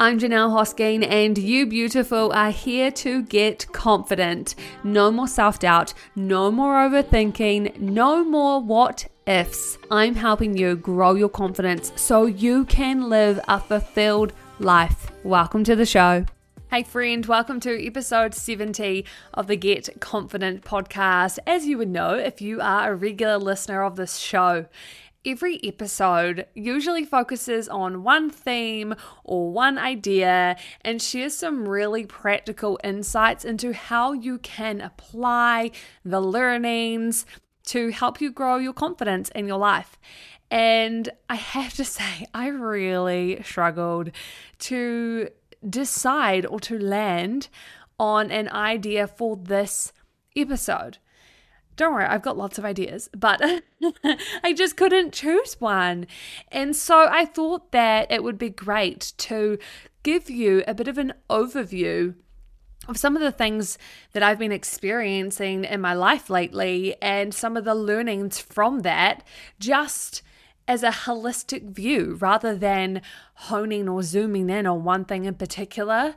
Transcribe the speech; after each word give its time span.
I'm 0.00 0.20
Janelle 0.20 0.50
Hosking, 0.50 1.04
and 1.04 1.36
you 1.36 1.66
beautiful 1.66 2.30
are 2.30 2.52
here 2.52 2.92
to 2.92 3.24
get 3.24 3.66
confident. 3.72 4.54
No 4.84 5.10
more 5.10 5.26
self 5.26 5.58
doubt, 5.58 5.92
no 6.14 6.52
more 6.52 6.74
overthinking, 6.74 7.80
no 7.80 8.22
more 8.22 8.60
what 8.60 9.08
ifs. 9.26 9.76
I'm 9.90 10.14
helping 10.14 10.56
you 10.56 10.76
grow 10.76 11.14
your 11.14 11.28
confidence 11.28 11.90
so 11.96 12.26
you 12.26 12.64
can 12.66 13.08
live 13.08 13.40
a 13.48 13.58
fulfilled 13.58 14.32
life. 14.60 15.10
Welcome 15.24 15.64
to 15.64 15.74
the 15.74 15.84
show. 15.84 16.26
Hey, 16.70 16.84
friend, 16.84 17.26
welcome 17.26 17.58
to 17.60 17.84
episode 17.84 18.34
70 18.34 19.04
of 19.34 19.48
the 19.48 19.56
Get 19.56 19.88
Confident 19.98 20.62
podcast. 20.62 21.40
As 21.44 21.66
you 21.66 21.76
would 21.76 21.88
know 21.88 22.14
if 22.14 22.40
you 22.40 22.60
are 22.60 22.92
a 22.92 22.94
regular 22.94 23.38
listener 23.38 23.82
of 23.82 23.96
this 23.96 24.18
show, 24.18 24.66
every 25.24 25.60
episode 25.64 26.46
usually 26.54 27.04
focuses 27.04 27.68
on 27.68 28.02
one 28.02 28.30
theme 28.30 28.94
or 29.24 29.52
one 29.52 29.78
idea 29.78 30.56
and 30.82 31.02
shares 31.02 31.34
some 31.34 31.68
really 31.68 32.06
practical 32.06 32.78
insights 32.84 33.44
into 33.44 33.72
how 33.72 34.12
you 34.12 34.38
can 34.38 34.80
apply 34.80 35.70
the 36.04 36.20
learnings 36.20 37.26
to 37.66 37.90
help 37.90 38.20
you 38.20 38.30
grow 38.30 38.56
your 38.56 38.72
confidence 38.72 39.28
in 39.34 39.46
your 39.46 39.58
life. 39.58 39.98
And 40.50 41.08
I 41.28 41.34
have 41.34 41.74
to 41.74 41.84
say, 41.96 42.26
I 42.32 42.48
really 42.48 43.42
struggled 43.42 44.10
to 44.60 45.28
decide 45.68 46.46
or 46.46 46.60
to 46.60 46.78
land 46.78 47.48
on 47.98 48.30
an 48.30 48.48
idea 48.50 49.06
for 49.06 49.36
this 49.36 49.92
episode. 50.36 50.98
Don't 51.78 51.94
worry, 51.94 52.06
I've 52.06 52.22
got 52.22 52.36
lots 52.36 52.58
of 52.58 52.64
ideas, 52.64 53.08
but 53.16 53.40
I 54.42 54.52
just 54.52 54.76
couldn't 54.76 55.12
choose 55.14 55.60
one. 55.60 56.08
And 56.50 56.74
so 56.74 57.06
I 57.08 57.24
thought 57.24 57.70
that 57.70 58.10
it 58.10 58.24
would 58.24 58.36
be 58.36 58.50
great 58.50 59.12
to 59.18 59.58
give 60.02 60.28
you 60.28 60.64
a 60.66 60.74
bit 60.74 60.88
of 60.88 60.98
an 60.98 61.14
overview 61.30 62.16
of 62.88 62.96
some 62.96 63.14
of 63.14 63.22
the 63.22 63.30
things 63.30 63.78
that 64.12 64.24
I've 64.24 64.40
been 64.40 64.50
experiencing 64.50 65.62
in 65.62 65.80
my 65.80 65.94
life 65.94 66.28
lately 66.28 66.96
and 67.00 67.32
some 67.32 67.56
of 67.56 67.64
the 67.64 67.76
learnings 67.76 68.40
from 68.40 68.80
that, 68.80 69.22
just 69.60 70.22
as 70.66 70.82
a 70.82 70.90
holistic 70.90 71.70
view 71.70 72.18
rather 72.20 72.56
than 72.56 73.02
honing 73.34 73.88
or 73.88 74.02
zooming 74.02 74.50
in 74.50 74.66
on 74.66 74.82
one 74.82 75.04
thing 75.04 75.26
in 75.26 75.34
particular. 75.34 76.16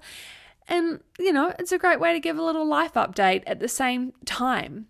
And, 0.68 1.02
you 1.20 1.32
know, 1.32 1.54
it's 1.60 1.72
a 1.72 1.78
great 1.78 2.00
way 2.00 2.14
to 2.14 2.20
give 2.20 2.40
a 2.40 2.44
little 2.44 2.66
life 2.66 2.94
update 2.94 3.44
at 3.46 3.60
the 3.60 3.68
same 3.68 4.14
time. 4.26 4.88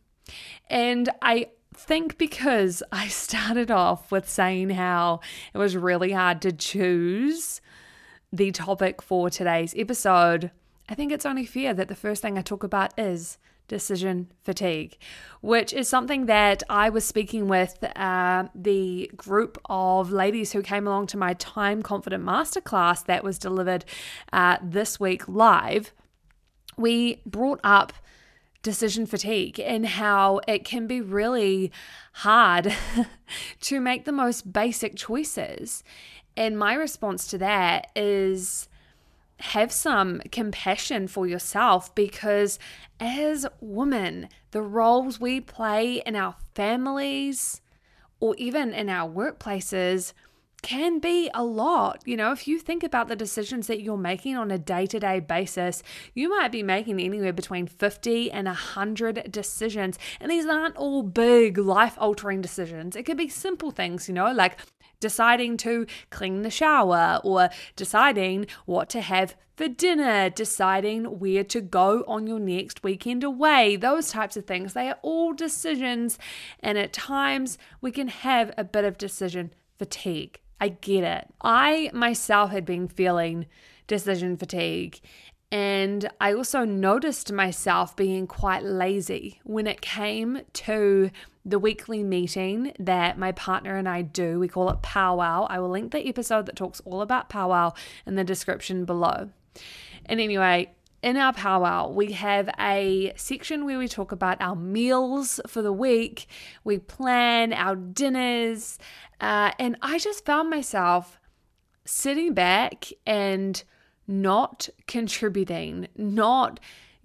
And 0.70 1.10
I 1.22 1.48
think 1.74 2.18
because 2.18 2.84
I 2.92 3.08
started 3.08 3.72
off 3.72 4.12
with 4.12 4.30
saying 4.30 4.72
how 4.72 5.22
it 5.54 5.58
was 5.58 5.76
really 5.76 6.12
hard 6.12 6.42
to 6.44 6.52
choose 6.52 7.62
the 8.34 8.52
topic 8.52 9.02
for 9.02 9.30
today's 9.30 9.74
episode, 9.78 10.52
I 10.88 10.96
think 10.96 11.12
it's 11.12 11.26
only 11.26 11.46
fair 11.46 11.74
that 11.74 11.88
the 11.88 11.96
first 11.96 12.22
thing 12.22 12.38
I 12.38 12.42
talk 12.42 12.64
about 12.64 12.98
is 12.98 13.38
decision 13.72 14.30
fatigue, 14.44 14.98
which 15.40 15.72
is 15.72 15.88
something 15.88 16.26
that 16.26 16.62
I 16.70 16.90
was 16.90 17.06
speaking 17.06 17.48
with 17.48 17.82
uh, 17.96 18.50
the 18.54 19.10
group 19.16 19.58
of 19.70 20.12
ladies 20.12 20.52
who 20.52 20.62
came 20.62 20.86
along 20.86 21.08
to 21.08 21.18
my 21.18 21.34
Time 21.36 21.82
Confident 21.82 22.24
Masterclass 22.24 23.06
that 23.06 23.24
was 23.24 23.40
delivered 23.40 23.86
uh, 24.34 24.58
this 24.62 25.00
week 25.00 25.26
live. 25.30 25.94
We 26.76 27.22
brought 27.26 27.62
up 27.64 27.94
decision 28.62 29.06
fatigue 29.06 29.60
and 29.60 29.86
how 29.86 30.40
it 30.48 30.64
can 30.64 30.88
be 30.88 31.02
really 31.02 31.72
hard 32.14 32.76
to 33.62 33.80
make 33.80 34.06
the 34.06 34.12
most 34.12 34.52
basic 34.54 34.96
choices. 34.96 35.84
And 36.38 36.58
my 36.58 36.74
response 36.74 37.28
to 37.28 37.38
that 37.40 37.92
is 37.96 38.68
have 39.40 39.72
some 39.72 40.22
compassion 40.32 41.08
for 41.08 41.26
yourself 41.26 41.94
because 41.96 42.60
as 43.00 43.46
women, 43.60 44.30
the 44.52 44.62
roles 44.62 45.20
we 45.20 45.42
play 45.42 46.02
in 46.06 46.16
our 46.16 46.36
families 46.54 47.62
or 48.20 48.36
even 48.38 48.72
in 48.72 48.88
our 48.88 49.10
workplaces 49.10 50.14
can 50.62 51.00
be 51.00 51.30
a 51.34 51.44
lot. 51.44 52.02
You 52.06 52.18
know, 52.18 52.32
if 52.32 52.48
you 52.48 52.60
think 52.60 52.84
about 52.84 53.08
the 53.08 53.16
decisions 53.16 53.68
that 53.68 53.82
you're 53.82 53.98
making 53.98 54.36
on 54.36 54.52
a 54.52 54.58
day 54.58 54.86
to 54.88 55.00
day 55.00 55.20
basis, 55.20 55.82
you 56.14 56.30
might 56.30 56.52
be 56.52 56.64
making 56.64 57.00
anywhere 57.00 57.34
between 57.34 57.68
50 57.68 58.32
and 58.32 58.48
100 58.48 59.32
decisions. 59.32 59.98
And 60.20 60.32
these 60.32 60.46
aren't 60.46 60.78
all 60.78 61.04
big 61.04 61.58
life 61.58 61.96
altering 61.98 62.42
decisions. 62.42 62.96
It 62.96 63.04
could 63.04 63.18
be 63.18 63.30
simple 63.30 63.72
things, 63.72 64.08
you 64.08 64.14
know, 64.14 64.32
like 64.32 64.58
deciding 65.00 65.58
to 65.58 65.88
clean 66.12 66.44
the 66.44 66.50
shower 66.50 67.20
or 67.24 67.50
deciding 67.76 68.46
what 68.66 68.88
to 68.90 69.02
have 69.02 69.36
for 69.56 69.68
dinner, 69.68 70.30
deciding 70.30 71.20
where 71.20 71.44
to 71.44 71.60
go 71.60 72.04
on 72.08 72.26
your 72.28 72.40
next 72.40 72.84
weekend 72.84 73.24
away, 73.24 73.76
those 73.76 74.10
types 74.10 74.38
of 74.38 74.46
things. 74.46 74.74
They 74.74 74.90
are 74.90 75.00
all 75.02 75.34
decisions. 75.34 76.18
And 76.62 76.78
at 76.78 76.94
times 76.94 77.58
we 77.82 77.92
can 77.92 78.08
have 78.08 78.54
a 78.58 78.64
bit 78.64 78.86
of 78.86 78.98
decision 78.98 79.54
fatigue. 79.78 80.40
I 80.62 80.70
get 80.70 81.04
it. 81.04 81.28
I 81.42 81.90
myself 81.92 82.52
had 82.52 82.66
been 82.66 82.88
feeling 82.88 83.48
decision 83.88 84.38
fatigue. 84.38 85.02
And 85.52 86.10
I 86.22 86.34
also 86.34 86.64
noticed 86.64 87.34
myself 87.34 87.96
being 87.98 88.26
quite 88.26 88.64
lazy 88.64 89.42
when 89.44 89.68
it 89.68 89.82
came 89.82 90.44
to 90.54 91.12
the 91.44 91.60
weekly 91.60 92.04
meeting 92.04 92.72
that 92.80 93.18
my 93.18 93.34
partner 93.34 93.76
and 93.76 93.90
I 93.90 94.04
do. 94.04 94.40
We 94.40 94.48
call 94.48 94.70
it 94.70 94.82
Powwow. 94.82 95.48
I 95.50 95.60
will 95.60 95.70
link 95.70 95.92
the 95.92 96.08
episode 96.08 96.46
that 96.46 96.56
talks 96.56 96.80
all 96.86 97.02
about 97.02 97.28
Powwow 97.28 97.74
in 98.06 98.16
the 98.16 98.24
description 98.24 98.86
below. 98.86 99.32
And 100.06 100.22
anyway, 100.22 100.72
in 101.04 101.18
our 101.18 101.34
powwow, 101.34 101.90
we 101.90 102.12
have 102.12 102.50
a 102.60 103.14
section 103.16 103.66
where 103.66 103.80
we 103.80 103.88
talk 103.88 104.12
about 104.12 104.40
our 104.40 104.56
meals 104.56 105.40
for 105.48 105.62
the 105.62 105.74
week, 105.74 106.28
we 106.64 106.78
plan 106.78 107.54
our 107.54 107.76
dinners, 107.76 108.78
uh, 109.20 109.52
and 109.58 109.78
I 109.82 109.98
just 109.98 110.26
found 110.26 110.50
myself 110.50 111.20
sitting 111.86 112.34
back 112.34 112.90
and 113.06 113.64
not 114.08 114.70
contributing, 114.88 115.88
not 115.96 116.60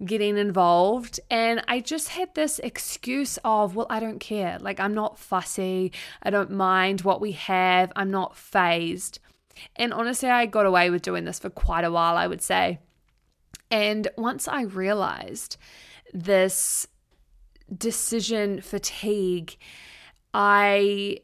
getting 0.05 0.37
involved. 0.37 1.19
And 1.31 1.63
I 1.67 1.79
just 1.79 2.09
had 2.09 2.35
this 2.35 2.59
excuse 2.59 3.39
of, 3.43 3.75
well, 3.75 3.87
I 3.89 3.99
don't 3.99 4.19
care. 4.19 4.57
Like, 4.59 4.79
I'm 4.79 4.93
not 4.93 5.17
fussy. 5.17 5.91
I 6.21 6.29
don't 6.29 6.51
mind 6.51 7.01
what 7.01 7.21
we 7.21 7.31
have. 7.31 7.91
I'm 7.95 8.11
not 8.11 8.35
phased. 8.35 9.19
And 9.75 9.91
honestly, 9.91 10.29
I 10.29 10.45
got 10.45 10.67
away 10.67 10.89
with 10.91 11.01
doing 11.01 11.25
this 11.25 11.39
for 11.39 11.49
quite 11.49 11.83
a 11.83 11.91
while, 11.91 12.15
I 12.15 12.27
would 12.27 12.41
say. 12.41 12.79
And 13.69 14.07
once 14.17 14.47
I 14.47 14.61
realized 14.61 15.57
this 16.13 16.87
decision 17.75 18.61
fatigue, 18.61 19.57
I 20.33 21.19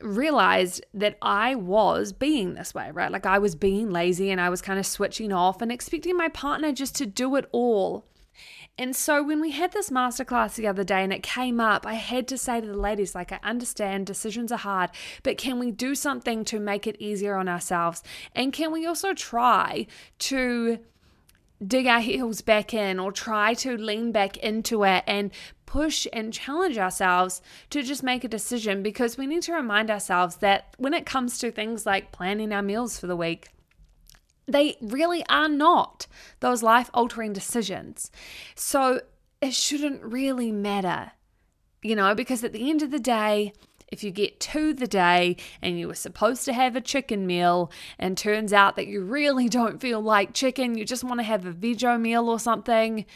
realized 0.00 0.84
that 0.92 1.16
I 1.22 1.54
was 1.54 2.12
being 2.12 2.54
this 2.54 2.74
way, 2.74 2.90
right? 2.90 3.10
Like 3.10 3.26
I 3.26 3.38
was 3.38 3.54
being 3.54 3.90
lazy 3.90 4.30
and 4.30 4.40
I 4.40 4.50
was 4.50 4.60
kind 4.60 4.78
of 4.78 4.86
switching 4.86 5.32
off 5.32 5.62
and 5.62 5.70
expecting 5.70 6.16
my 6.16 6.28
partner 6.28 6.72
just 6.72 6.96
to 6.96 7.06
do 7.06 7.36
it 7.36 7.48
all. 7.52 8.04
And 8.76 8.96
so 8.96 9.22
when 9.22 9.40
we 9.40 9.52
had 9.52 9.72
this 9.72 9.90
masterclass 9.90 10.56
the 10.56 10.66
other 10.66 10.82
day 10.82 11.04
and 11.04 11.12
it 11.12 11.22
came 11.22 11.60
up, 11.60 11.86
I 11.86 11.94
had 11.94 12.26
to 12.28 12.36
say 12.36 12.60
to 12.60 12.66
the 12.66 12.76
ladies, 12.76 13.14
like, 13.14 13.30
I 13.30 13.38
understand 13.44 14.06
decisions 14.06 14.50
are 14.50 14.58
hard, 14.58 14.90
but 15.22 15.38
can 15.38 15.60
we 15.60 15.70
do 15.70 15.94
something 15.94 16.44
to 16.46 16.58
make 16.58 16.88
it 16.88 16.96
easier 16.98 17.36
on 17.36 17.48
ourselves? 17.48 18.02
And 18.34 18.52
can 18.52 18.72
we 18.72 18.84
also 18.84 19.14
try 19.14 19.86
to 20.20 20.80
dig 21.66 21.86
our 21.86 22.00
heels 22.00 22.40
back 22.40 22.74
in 22.74 22.98
or 22.98 23.12
try 23.12 23.54
to 23.54 23.76
lean 23.76 24.12
back 24.12 24.36
into 24.38 24.84
it 24.84 25.04
and 25.06 25.30
push 25.66 26.06
and 26.12 26.32
challenge 26.32 26.78
ourselves 26.78 27.42
to 27.70 27.82
just 27.82 28.02
make 28.02 28.24
a 28.24 28.28
decision 28.28 28.82
because 28.82 29.18
we 29.18 29.26
need 29.26 29.42
to 29.42 29.52
remind 29.52 29.90
ourselves 29.90 30.36
that 30.36 30.74
when 30.78 30.94
it 30.94 31.06
comes 31.06 31.38
to 31.38 31.50
things 31.50 31.86
like 31.86 32.12
planning 32.12 32.52
our 32.52 32.62
meals 32.62 32.98
for 32.98 33.06
the 33.06 33.16
week, 33.16 33.48
they 34.46 34.76
really 34.80 35.24
are 35.28 35.48
not 35.48 36.06
those 36.40 36.62
life 36.62 36.90
altering 36.92 37.32
decisions. 37.32 38.10
So 38.54 39.00
it 39.40 39.54
shouldn't 39.54 40.02
really 40.02 40.52
matter, 40.52 41.12
you 41.82 41.96
know, 41.96 42.14
because 42.14 42.44
at 42.44 42.52
the 42.52 42.70
end 42.70 42.82
of 42.82 42.90
the 42.90 43.00
day, 43.00 43.52
if 43.94 44.04
you 44.04 44.10
get 44.10 44.40
to 44.40 44.74
the 44.74 44.88
day 44.88 45.36
and 45.62 45.78
you 45.78 45.86
were 45.86 45.94
supposed 45.94 46.44
to 46.44 46.52
have 46.52 46.74
a 46.74 46.80
chicken 46.80 47.26
meal 47.26 47.70
and 47.96 48.18
turns 48.18 48.52
out 48.52 48.74
that 48.74 48.88
you 48.88 49.02
really 49.02 49.48
don't 49.48 49.80
feel 49.80 50.00
like 50.00 50.34
chicken, 50.34 50.76
you 50.76 50.84
just 50.84 51.04
want 51.04 51.20
to 51.20 51.24
have 51.24 51.46
a 51.46 51.52
veggie 51.52 52.00
meal 52.00 52.28
or 52.28 52.40
something, 52.40 53.06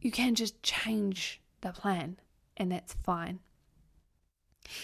you 0.00 0.10
can 0.10 0.34
just 0.34 0.62
change 0.62 1.40
the 1.62 1.72
plan 1.72 2.18
and 2.58 2.70
that's 2.70 2.94
fine. 3.02 3.40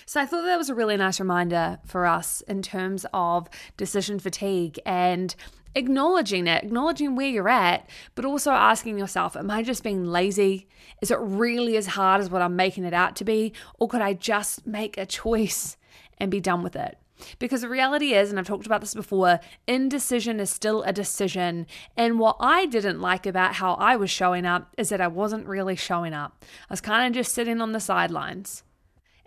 So 0.07 0.19
I 0.19 0.25
thought 0.25 0.47
that 0.47 0.57
was 0.57 0.71
a 0.71 0.75
really 0.75 0.97
nice 0.97 1.21
reminder 1.21 1.79
for 1.85 2.07
us 2.07 2.41
in 2.49 2.63
terms 2.63 3.05
of 3.13 3.49
decision 3.77 4.19
fatigue 4.19 4.81
and 4.87 5.35
acknowledging 5.75 6.47
it, 6.47 6.65
acknowledging 6.65 7.17
where 7.17 7.29
you're 7.29 7.49
at, 7.49 7.89
but 8.15 8.25
also 8.25 8.51
asking 8.53 8.99
yourself, 8.99 9.37
am 9.37 9.51
I 9.51 9.63
just 9.63 9.83
being 9.83 10.05
lazy? 10.05 10.69
Is 11.01 11.11
it 11.11 11.19
really 11.21 11.77
as 11.77 11.89
hard 11.89 12.21
as 12.21 12.31
what 12.31 12.43
I'm 12.43 12.57
making 12.57 12.85
it 12.85 12.95
out 12.95 13.17
to 13.17 13.25
be? 13.25 13.53
Or 13.79 13.89
could 13.89 14.01
I 14.01 14.13
just 14.15 14.67
make 14.67 14.97
a 14.97 15.07
choice 15.07 15.77
and 16.19 16.31
be 16.31 16.41
done 16.41 16.63
with 16.63 16.77
it? 16.77 16.99
Because 17.39 17.61
the 17.61 17.69
reality 17.69 18.13
is, 18.13 18.31
and 18.31 18.39
I've 18.39 18.47
talked 18.47 18.67
about 18.67 18.81
this 18.81 18.95
before, 18.95 19.41
indecision 19.67 20.41
is 20.41 20.51
still 20.51 20.83
a 20.83 20.93
decision. 20.93 21.67
And 21.97 22.19
what 22.19 22.37
I 22.41 22.67
didn't 22.67 23.01
like 23.01 23.27
about 23.27 23.55
how 23.55 23.75
I 23.75 23.97
was 23.97 24.11
showing 24.11 24.45
up 24.45 24.75
is 24.77 24.89
that 24.89 25.01
I 25.01 25.07
wasn't 25.07 25.47
really 25.47 25.77
showing 25.77 26.13
up. 26.13 26.45
I 26.69 26.73
was 26.73 26.81
kind 26.81 27.07
of 27.07 27.21
just 27.21 27.35
sitting 27.35 27.61
on 27.61 27.73
the 27.73 27.81
sidelines. 27.81 28.65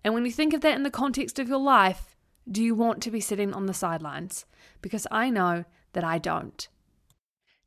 And 0.04 0.14
when 0.14 0.26
you 0.26 0.32
think 0.32 0.54
of 0.54 0.62
that 0.62 0.76
in 0.76 0.84
the 0.84 0.92
context 0.92 1.40
of 1.40 1.48
your 1.48 1.60
life, 1.60 2.16
do 2.50 2.64
you 2.64 2.76
want 2.76 3.02
to 3.04 3.12
be 3.12 3.20
sitting 3.20 3.54
on 3.54 3.66
the 3.66 3.74
sidelines? 3.74 4.46
Because 4.82 5.08
I 5.12 5.30
know 5.30 5.66
that 5.94 6.04
I 6.04 6.18
don't. 6.18 6.68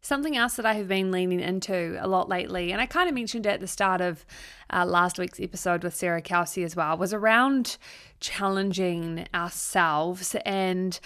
Something 0.02 0.34
else 0.34 0.54
that 0.56 0.64
I 0.64 0.74
have 0.74 0.88
been 0.88 1.10
leaning 1.10 1.40
into 1.40 1.98
a 2.00 2.08
lot 2.08 2.28
lately, 2.28 2.72
and 2.72 2.80
I 2.80 2.86
kind 2.86 3.08
of 3.08 3.14
mentioned 3.14 3.44
it 3.44 3.50
at 3.50 3.60
the 3.60 3.66
start 3.66 4.00
of 4.00 4.24
uh, 4.72 4.86
last 4.86 5.18
week's 5.18 5.38
episode 5.38 5.84
with 5.84 5.94
Sarah 5.94 6.22
Kelsey 6.22 6.64
as 6.64 6.74
well, 6.74 6.96
was 6.96 7.12
around 7.12 7.76
challenging 8.18 9.26
ourselves. 9.34 10.34
And 10.46 10.98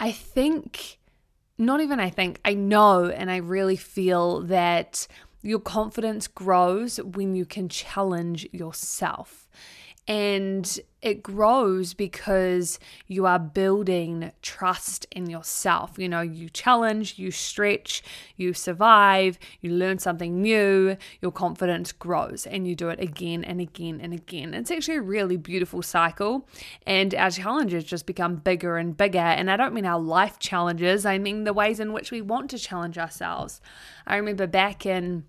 I 0.00 0.10
think, 0.10 0.98
not 1.58 1.80
even 1.80 2.00
I 2.00 2.10
think, 2.10 2.40
I 2.44 2.54
know, 2.54 3.06
and 3.06 3.30
I 3.30 3.36
really 3.36 3.76
feel 3.76 4.40
that 4.42 5.06
your 5.42 5.60
confidence 5.60 6.26
grows 6.26 6.96
when 6.98 7.34
you 7.34 7.46
can 7.46 7.68
challenge 7.68 8.48
yourself. 8.52 9.48
And 10.08 10.80
it 11.02 11.22
grows 11.22 11.94
because 11.94 12.78
you 13.06 13.24
are 13.26 13.38
building 13.38 14.32
trust 14.42 15.06
in 15.12 15.30
yourself. 15.30 15.98
You 15.98 16.08
know, 16.08 16.20
you 16.20 16.50
challenge, 16.50 17.18
you 17.18 17.30
stretch, 17.30 18.02
you 18.36 18.52
survive, 18.52 19.38
you 19.60 19.70
learn 19.70 19.98
something 19.98 20.42
new, 20.42 20.96
your 21.22 21.32
confidence 21.32 21.92
grows, 21.92 22.46
and 22.46 22.66
you 22.66 22.74
do 22.74 22.88
it 22.88 23.00
again 23.00 23.44
and 23.44 23.60
again 23.60 24.00
and 24.00 24.12
again. 24.12 24.52
It's 24.52 24.70
actually 24.70 24.96
a 24.96 25.02
really 25.02 25.36
beautiful 25.36 25.80
cycle, 25.80 26.46
and 26.86 27.14
our 27.14 27.30
challenges 27.30 27.84
just 27.84 28.04
become 28.04 28.36
bigger 28.36 28.76
and 28.76 28.96
bigger. 28.96 29.18
And 29.18 29.50
I 29.50 29.56
don't 29.56 29.74
mean 29.74 29.86
our 29.86 30.00
life 30.00 30.38
challenges, 30.38 31.06
I 31.06 31.18
mean 31.18 31.44
the 31.44 31.52
ways 31.52 31.80
in 31.80 31.92
which 31.92 32.10
we 32.10 32.20
want 32.20 32.50
to 32.50 32.58
challenge 32.58 32.98
ourselves. 32.98 33.60
I 34.06 34.16
remember 34.16 34.46
back 34.46 34.84
in 34.84 35.24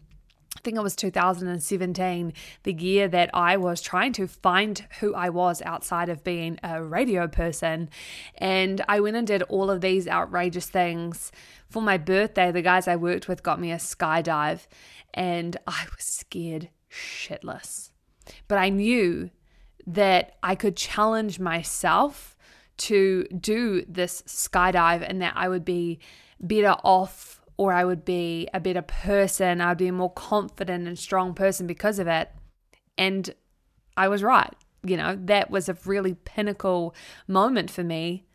I 0.56 0.60
think 0.64 0.78
it 0.78 0.84
was 0.84 0.96
2017, 0.98 2.34
the 2.64 2.74
year 2.74 3.08
that 3.08 3.30
I 3.34 3.56
was 3.58 3.82
trying 3.82 4.12
to 4.14 4.28
find 4.28 4.86
who 5.00 5.14
I 5.16 5.30
was 5.30 5.62
outside 5.62 6.10
of 6.10 6.24
being 6.24 6.60
a 6.62 6.84
radio 6.84 7.28
person. 7.28 7.90
And 8.38 8.84
I 8.88 9.00
went 9.00 9.16
and 9.16 9.26
did 9.26 9.44
all 9.44 9.72
of 9.72 9.82
these 9.82 10.08
outrageous 10.08 10.68
things. 10.68 11.32
For 11.70 11.82
my 11.82 11.98
birthday, 11.98 12.52
the 12.52 12.62
guys 12.62 12.88
I 12.88 12.98
worked 12.98 13.30
with 13.30 13.44
got 13.44 13.62
me 13.62 13.72
a 13.72 13.78
skydive, 13.78 14.68
and 15.14 15.56
I 15.66 15.86
was 15.96 16.04
scared 16.04 16.70
shitless. 16.92 17.92
But 18.48 18.58
I 18.58 18.70
knew 18.70 19.32
that 19.88 20.36
I 20.44 20.56
could 20.56 20.76
challenge 20.76 21.40
myself 21.40 22.36
to 22.78 23.24
do 23.26 23.84
this 23.88 24.22
skydive 24.24 25.06
and 25.08 25.22
that 25.22 25.34
I 25.36 25.48
would 25.48 25.66
be 25.66 26.00
better 26.40 26.76
off 26.84 27.41
or 27.62 27.72
I 27.72 27.86
would 27.86 28.04
be 28.04 28.48
a 28.56 28.60
better 28.60 28.82
person. 28.82 29.62
I'd 29.62 29.78
be 29.78 29.90
a 29.90 29.94
more 29.94 30.12
confident 30.12 30.88
and 30.88 30.98
strong 30.98 31.36
person 31.36 31.68
because 31.68 32.00
of 32.00 32.08
it. 32.08 32.32
And 32.98 33.36
I 33.96 34.08
was 34.08 34.24
right. 34.24 34.52
You 34.84 34.98
know, 34.98 35.16
that 35.26 35.52
was 35.52 35.70
a 35.70 35.78
really 35.86 36.16
pinnacle 36.16 36.96
moment 37.28 37.70
for 37.70 37.84
me. 37.84 38.26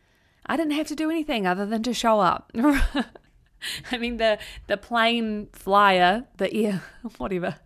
I 0.46 0.56
didn't 0.56 0.74
have 0.74 0.86
to 0.86 0.94
do 0.94 1.10
anything 1.10 1.44
other 1.44 1.66
than 1.66 1.82
to 1.82 1.92
show 1.92 2.20
up. 2.20 2.52
I 3.90 3.98
mean, 3.98 4.18
the 4.18 4.38
the 4.68 4.76
plane 4.76 5.48
flyer, 5.52 6.26
the 6.36 6.56
ear, 6.56 6.84
whatever, 7.18 7.56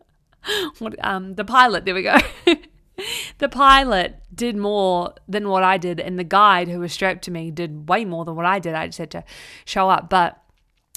what, 0.78 0.94
um, 1.04 1.34
the 1.34 1.44
pilot. 1.44 1.84
There 1.84 1.94
we 1.94 2.04
go. 2.04 2.16
the 3.36 3.50
pilot 3.50 4.22
did 4.34 4.56
more 4.56 5.12
than 5.28 5.50
what 5.50 5.62
I 5.62 5.76
did, 5.76 6.00
and 6.00 6.18
the 6.18 6.24
guide 6.24 6.68
who 6.68 6.80
was 6.80 6.94
strapped 6.94 7.20
to 7.24 7.30
me 7.30 7.50
did 7.50 7.86
way 7.86 8.06
more 8.06 8.24
than 8.24 8.34
what 8.34 8.46
I 8.46 8.60
did. 8.60 8.74
I 8.74 8.86
just 8.86 8.96
had 8.96 9.10
to 9.10 9.24
show 9.66 9.90
up, 9.90 10.08
but 10.08 10.42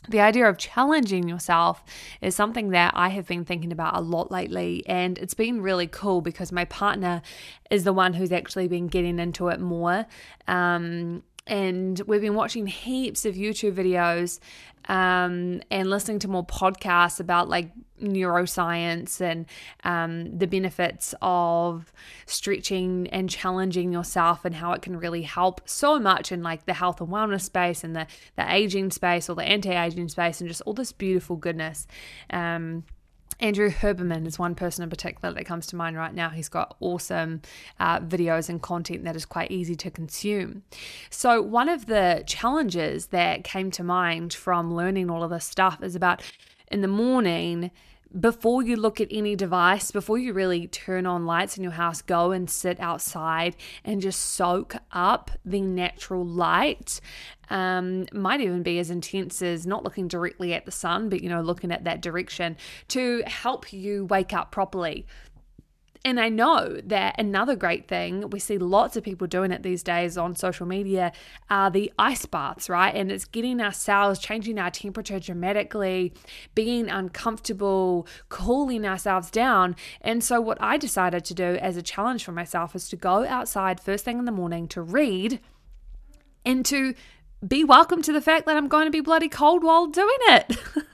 the 0.09 0.19
idea 0.19 0.47
of 0.47 0.57
challenging 0.57 1.27
yourself 1.27 1.83
is 2.21 2.35
something 2.35 2.69
that 2.69 2.93
I 2.95 3.09
have 3.09 3.27
been 3.27 3.45
thinking 3.45 3.71
about 3.71 3.95
a 3.95 4.01
lot 4.01 4.31
lately. 4.31 4.83
And 4.85 5.17
it's 5.17 5.33
been 5.33 5.61
really 5.61 5.87
cool 5.87 6.21
because 6.21 6.51
my 6.51 6.65
partner 6.65 7.21
is 7.69 7.83
the 7.83 7.93
one 7.93 8.13
who's 8.13 8.31
actually 8.31 8.67
been 8.67 8.87
getting 8.87 9.19
into 9.19 9.47
it 9.47 9.59
more. 9.59 10.05
Um, 10.47 11.23
and 11.47 12.01
we've 12.07 12.21
been 12.21 12.35
watching 12.35 12.67
heaps 12.67 13.25
of 13.25 13.35
YouTube 13.35 13.73
videos 13.73 14.39
um, 14.89 15.61
and 15.71 15.89
listening 15.89 16.19
to 16.19 16.27
more 16.27 16.45
podcasts 16.45 17.19
about 17.19 17.49
like 17.49 17.71
neuroscience 18.03 19.19
and 19.21 19.45
um, 19.83 20.37
the 20.37 20.47
benefits 20.47 21.15
of 21.21 21.91
stretching 22.25 23.07
and 23.07 23.29
challenging 23.29 23.91
yourself 23.91 24.45
and 24.45 24.55
how 24.55 24.73
it 24.73 24.81
can 24.81 24.97
really 24.97 25.23
help 25.23 25.61
so 25.65 25.99
much 25.99 26.31
in 26.31 26.43
like 26.43 26.65
the 26.65 26.73
health 26.73 27.01
and 27.01 27.09
wellness 27.09 27.41
space 27.41 27.83
and 27.83 27.95
the 27.95 28.07
the 28.35 28.53
aging 28.53 28.91
space 28.91 29.29
or 29.29 29.35
the 29.35 29.43
anti-aging 29.43 30.09
space 30.09 30.41
and 30.41 30.47
just 30.47 30.61
all 30.61 30.73
this 30.73 30.91
beautiful 30.91 31.35
goodness. 31.35 31.87
Um, 32.29 32.83
Andrew 33.39 33.69
Huberman 33.69 34.25
is 34.25 34.39
one 34.39 34.55
person 34.55 34.83
in 34.83 34.89
particular 34.89 35.33
that 35.33 35.45
comes 35.45 35.67
to 35.67 35.75
mind 35.75 35.97
right 35.97 36.13
now. 36.13 36.29
He's 36.29 36.49
got 36.49 36.75
awesome 36.79 37.41
uh, 37.79 37.99
videos 37.99 38.49
and 38.49 38.61
content 38.61 39.03
that 39.03 39.15
is 39.15 39.25
quite 39.25 39.51
easy 39.51 39.75
to 39.75 39.91
consume. 39.91 40.63
So, 41.09 41.41
one 41.41 41.69
of 41.69 41.87
the 41.87 42.23
challenges 42.25 43.07
that 43.07 43.43
came 43.43 43.71
to 43.71 43.83
mind 43.83 44.33
from 44.33 44.73
learning 44.73 45.09
all 45.09 45.23
of 45.23 45.31
this 45.31 45.45
stuff 45.45 45.83
is 45.83 45.95
about 45.95 46.21
in 46.71 46.81
the 46.81 46.87
morning 46.87 47.71
before 48.19 48.61
you 48.61 48.75
look 48.75 49.01
at 49.01 49.07
any 49.09 49.35
device, 49.35 49.91
before 49.91 50.17
you 50.17 50.33
really 50.33 50.67
turn 50.67 51.05
on 51.05 51.25
lights 51.25 51.57
in 51.57 51.63
your 51.63 51.71
house, 51.73 52.01
go 52.01 52.31
and 52.31 52.49
sit 52.49 52.79
outside 52.79 53.55
and 53.83 54.01
just 54.01 54.21
soak 54.21 54.75
up 54.91 55.31
the 55.43 55.61
natural 55.61 56.25
light. 56.25 57.01
Um, 57.49 58.05
might 58.13 58.41
even 58.41 58.63
be 58.63 58.79
as 58.79 58.89
intense 58.89 59.41
as 59.41 59.65
not 59.65 59.83
looking 59.83 60.07
directly 60.07 60.53
at 60.53 60.65
the 60.65 60.71
sun, 60.71 61.09
but 61.09 61.21
you 61.21 61.29
know, 61.29 61.41
looking 61.41 61.71
at 61.71 61.83
that 61.83 62.01
direction 62.01 62.55
to 62.89 63.23
help 63.25 63.73
you 63.73 64.05
wake 64.05 64.33
up 64.33 64.51
properly. 64.51 65.05
And 66.05 66.19
I 66.19 66.27
know 66.27 66.81
that 66.83 67.17
another 67.17 67.55
great 67.55 67.87
thing, 67.87 68.29
we 68.29 68.39
see 68.39 68.57
lots 68.57 68.97
of 68.97 69.03
people 69.03 69.25
doing 69.25 69.51
it 69.51 69.63
these 69.63 69.83
days 69.83 70.17
on 70.17 70.35
social 70.35 70.65
media, 70.65 71.13
are 71.49 71.71
the 71.71 71.93
ice 71.97 72.25
baths, 72.25 72.69
right? 72.69 72.93
And 72.93 73.09
it's 73.09 73.23
getting 73.23 73.61
ourselves 73.61 74.19
changing 74.19 74.59
our 74.59 74.69
temperature 74.69 75.17
dramatically, 75.17 76.13
being 76.55 76.89
uncomfortable, 76.89 78.05
cooling 78.27 78.85
ourselves 78.85 79.31
down. 79.31 79.77
And 80.01 80.21
so, 80.21 80.41
what 80.41 80.57
I 80.61 80.75
decided 80.77 81.23
to 81.25 81.33
do 81.33 81.55
as 81.55 81.77
a 81.77 81.81
challenge 81.81 82.25
for 82.25 82.33
myself 82.33 82.75
is 82.75 82.89
to 82.89 82.97
go 82.97 83.25
outside 83.25 83.79
first 83.79 84.03
thing 84.03 84.19
in 84.19 84.25
the 84.25 84.31
morning 84.31 84.67
to 84.69 84.81
read 84.81 85.39
and 86.45 86.65
to 86.65 86.95
be 87.47 87.63
welcome 87.63 88.01
to 88.01 88.11
the 88.11 88.21
fact 88.21 88.45
that 88.45 88.57
I'm 88.57 88.67
going 88.67 88.85
to 88.85 88.91
be 88.91 88.99
bloody 88.99 89.29
cold 89.29 89.63
while 89.63 89.87
doing 89.87 90.17
it. 90.27 90.57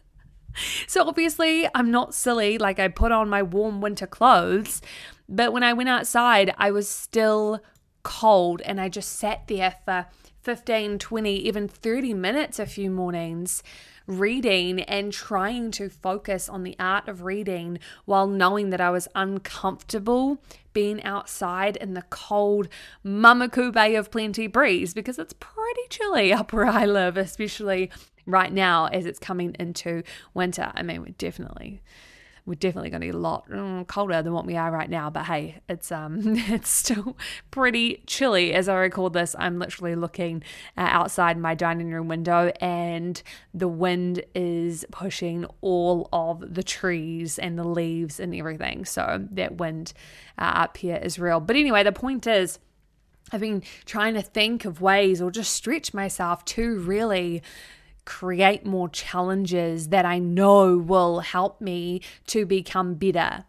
so 0.87 1.07
obviously, 1.07 1.67
I'm 1.73 1.91
not 1.91 2.13
silly. 2.13 2.57
Like, 2.57 2.79
I 2.79 2.87
put 2.87 3.11
on 3.11 3.29
my 3.29 3.43
warm 3.43 3.81
winter 3.81 4.07
clothes, 4.07 4.81
but 5.27 5.53
when 5.53 5.63
I 5.63 5.73
went 5.73 5.89
outside, 5.89 6.53
I 6.57 6.71
was 6.71 6.87
still 6.87 7.61
cold 8.03 8.61
and 8.61 8.79
I 8.79 8.89
just 8.89 9.17
sat 9.17 9.47
there 9.47 9.75
for 9.85 10.07
15, 10.41 10.99
20, 10.99 11.35
even 11.35 11.67
30 11.67 12.13
minutes 12.13 12.59
a 12.59 12.65
few 12.65 12.89
mornings 12.89 13.61
reading 14.09 14.81
and 14.81 15.13
trying 15.13 15.69
to 15.69 15.87
focus 15.87 16.49
on 16.49 16.63
the 16.63 16.75
art 16.79 17.07
of 17.07 17.21
reading 17.21 17.77
while 18.05 18.25
knowing 18.27 18.71
that 18.71 18.81
I 18.81 18.89
was 18.89 19.07
uncomfortable 19.13 20.41
being 20.73 21.03
outside 21.03 21.75
in 21.77 21.93
the 21.93 22.01
cold 22.09 22.67
Mamaku 23.05 23.71
Bay 23.71 23.95
of 23.95 24.09
Plenty 24.09 24.47
breeze 24.47 24.93
because 24.95 25.19
it's 25.19 25.33
pretty 25.33 25.81
chilly 25.89 26.33
up 26.39 26.51
where 26.51 26.65
I 26.65 26.85
live, 26.85 27.17
especially 27.17 27.91
right 28.25 28.51
now 28.51 28.87
as 28.87 29.05
it's 29.05 29.19
coming 29.19 29.55
into 29.59 30.03
winter. 30.33 30.71
I 30.73 30.81
mean, 30.81 31.01
we're 31.01 31.13
definitely 31.17 31.81
we're 32.49 32.55
definitely 32.55 32.89
going 32.89 33.01
to 33.01 33.05
be 33.05 33.11
a 33.11 33.17
lot 33.17 33.47
mm, 33.47 33.85
colder 33.85 34.23
than 34.23 34.33
what 34.33 34.43
we 34.43 34.57
are 34.57 34.71
right 34.71 34.89
now. 34.89 35.11
But 35.11 35.25
hey, 35.25 35.61
it's 35.69 35.91
um 35.91 36.19
it's 36.25 36.69
still 36.69 37.15
pretty 37.51 38.01
chilly. 38.07 38.53
As 38.55 38.67
I 38.67 38.75
record 38.75 39.13
this, 39.13 39.35
I'm 39.37 39.59
literally 39.59 39.95
looking 39.95 40.43
uh, 40.75 40.81
outside 40.81 41.37
my 41.37 41.53
dining 41.53 41.91
room 41.91 42.07
window, 42.07 42.51
and 42.59 43.21
the 43.53 43.67
wind 43.67 44.23
is 44.33 44.83
pushing 44.89 45.45
all 45.61 46.09
of 46.11 46.55
the 46.55 46.63
trees 46.63 47.37
and 47.37 47.57
the 47.57 47.63
leaves 47.67 48.19
and 48.19 48.33
everything. 48.33 48.83
So 48.83 49.27
that 49.31 49.57
wind 49.57 49.93
uh, 50.39 50.53
up 50.55 50.77
here 50.77 50.99
is 51.01 51.19
real. 51.19 51.39
But 51.39 51.55
anyway, 51.55 51.83
the 51.83 51.93
point 51.93 52.27
is. 52.27 52.59
I've 53.31 53.41
been 53.41 53.61
trying 53.85 54.15
to 54.15 54.23
think 54.23 54.65
of 54.65 54.81
ways 54.81 55.21
or 55.21 55.29
just 55.29 55.53
stretch 55.53 55.93
myself 55.93 56.43
to 56.45 56.79
really 56.79 57.43
create 58.09 58.65
more 58.65 58.89
challenges 58.89 59.89
that 59.89 60.03
I 60.03 60.17
know 60.17 60.75
will 60.79 61.19
help 61.19 61.61
me 61.61 62.01
to 62.25 62.43
become 62.43 62.95
better. 62.95 63.45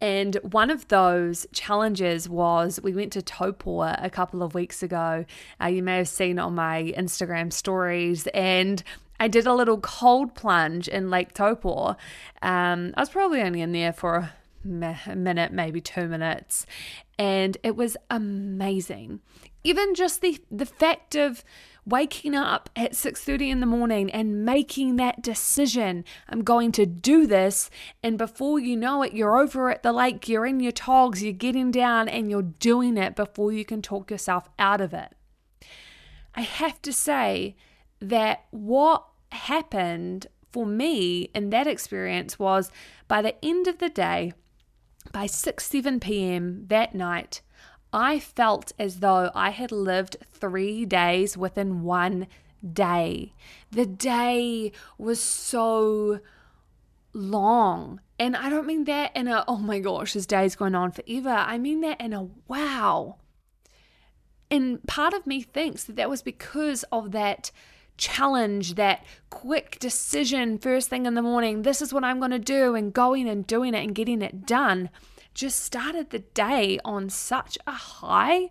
And 0.00 0.36
one 0.36 0.70
of 0.70 0.88
those 0.88 1.46
challenges 1.52 2.26
was 2.26 2.80
we 2.82 2.94
went 2.94 3.12
to 3.12 3.22
Taupo 3.22 3.82
a 3.82 4.08
couple 4.10 4.42
of 4.42 4.54
weeks 4.54 4.82
ago. 4.82 5.26
Uh, 5.62 5.66
you 5.66 5.82
may 5.82 5.98
have 5.98 6.08
seen 6.08 6.38
on 6.38 6.54
my 6.54 6.94
Instagram 6.96 7.52
stories, 7.52 8.26
and 8.28 8.82
I 9.20 9.28
did 9.28 9.46
a 9.46 9.54
little 9.54 9.78
cold 9.78 10.34
plunge 10.34 10.88
in 10.88 11.10
Lake 11.10 11.34
Taupo. 11.34 11.94
Um, 12.40 12.94
I 12.96 13.00
was 13.00 13.10
probably 13.10 13.42
only 13.42 13.60
in 13.60 13.72
there 13.72 13.92
for 13.92 14.16
a 14.16 14.32
minute, 15.16 15.52
maybe 15.52 15.82
two 15.82 16.08
minutes. 16.08 16.64
And 17.18 17.58
it 17.62 17.76
was 17.76 17.98
amazing. 18.08 19.20
Even 19.64 19.94
just 19.94 20.20
the, 20.20 20.38
the 20.50 20.66
fact 20.66 21.14
of 21.14 21.44
waking 21.88 22.34
up 22.34 22.68
at 22.76 22.92
6:30 22.92 23.48
in 23.48 23.60
the 23.60 23.66
morning 23.66 24.10
and 24.10 24.44
making 24.44 24.96
that 24.96 25.22
decision 25.22 26.04
I'm 26.28 26.44
going 26.44 26.70
to 26.72 26.84
do 26.84 27.26
this 27.26 27.70
and 28.02 28.18
before 28.18 28.58
you 28.58 28.76
know 28.76 29.02
it 29.02 29.14
you're 29.14 29.38
over 29.38 29.70
at 29.70 29.82
the 29.82 29.92
lake 29.92 30.28
you're 30.28 30.44
in 30.44 30.60
your 30.60 30.72
togs 30.72 31.22
you're 31.22 31.32
getting 31.32 31.70
down 31.70 32.06
and 32.08 32.30
you're 32.30 32.42
doing 32.42 32.98
it 32.98 33.16
before 33.16 33.52
you 33.52 33.64
can 33.64 33.80
talk 33.80 34.10
yourself 34.10 34.50
out 34.58 34.82
of 34.82 34.92
it 34.92 35.14
I 36.34 36.42
have 36.42 36.82
to 36.82 36.92
say 36.92 37.56
that 38.00 38.44
what 38.50 39.06
happened 39.32 40.26
for 40.52 40.66
me 40.66 41.30
in 41.34 41.50
that 41.50 41.66
experience 41.66 42.38
was 42.38 42.70
by 43.06 43.22
the 43.22 43.42
end 43.44 43.66
of 43.66 43.78
the 43.78 43.88
day 43.88 44.32
by 45.12 45.26
6 45.26 45.64
7 45.64 46.00
p.m. 46.00 46.66
that 46.68 46.94
night 46.94 47.40
I 47.92 48.18
felt 48.18 48.72
as 48.78 49.00
though 49.00 49.30
I 49.34 49.50
had 49.50 49.72
lived 49.72 50.16
three 50.32 50.84
days 50.84 51.36
within 51.36 51.82
one 51.82 52.26
day. 52.72 53.32
The 53.70 53.86
day 53.86 54.72
was 54.98 55.20
so 55.20 56.20
long. 57.12 58.00
And 58.18 58.36
I 58.36 58.50
don't 58.50 58.66
mean 58.66 58.84
that 58.84 59.14
in 59.16 59.28
a, 59.28 59.44
oh 59.48 59.58
my 59.58 59.78
gosh, 59.78 60.12
this 60.12 60.26
day's 60.26 60.56
going 60.56 60.74
on 60.74 60.90
forever. 60.90 61.30
I 61.30 61.56
mean 61.56 61.80
that 61.82 62.00
in 62.00 62.12
a 62.12 62.28
wow. 62.46 63.16
And 64.50 64.82
part 64.86 65.14
of 65.14 65.26
me 65.26 65.42
thinks 65.42 65.84
that 65.84 65.96
that 65.96 66.10
was 66.10 66.22
because 66.22 66.84
of 66.90 67.12
that 67.12 67.50
challenge, 67.96 68.76
that 68.76 69.04
quick 69.30 69.78
decision 69.78 70.58
first 70.58 70.88
thing 70.88 71.06
in 71.06 71.14
the 71.14 71.22
morning. 71.22 71.62
This 71.62 71.82
is 71.82 71.92
what 71.92 72.04
I'm 72.04 72.18
going 72.18 72.30
to 72.30 72.38
do, 72.38 72.74
and 72.74 72.92
going 72.92 73.28
and 73.28 73.46
doing 73.46 73.74
it 73.74 73.84
and 73.84 73.94
getting 73.94 74.22
it 74.22 74.46
done 74.46 74.88
just 75.38 75.62
started 75.62 76.10
the 76.10 76.18
day 76.18 76.80
on 76.84 77.08
such 77.08 77.56
a 77.64 77.70
high 77.70 78.50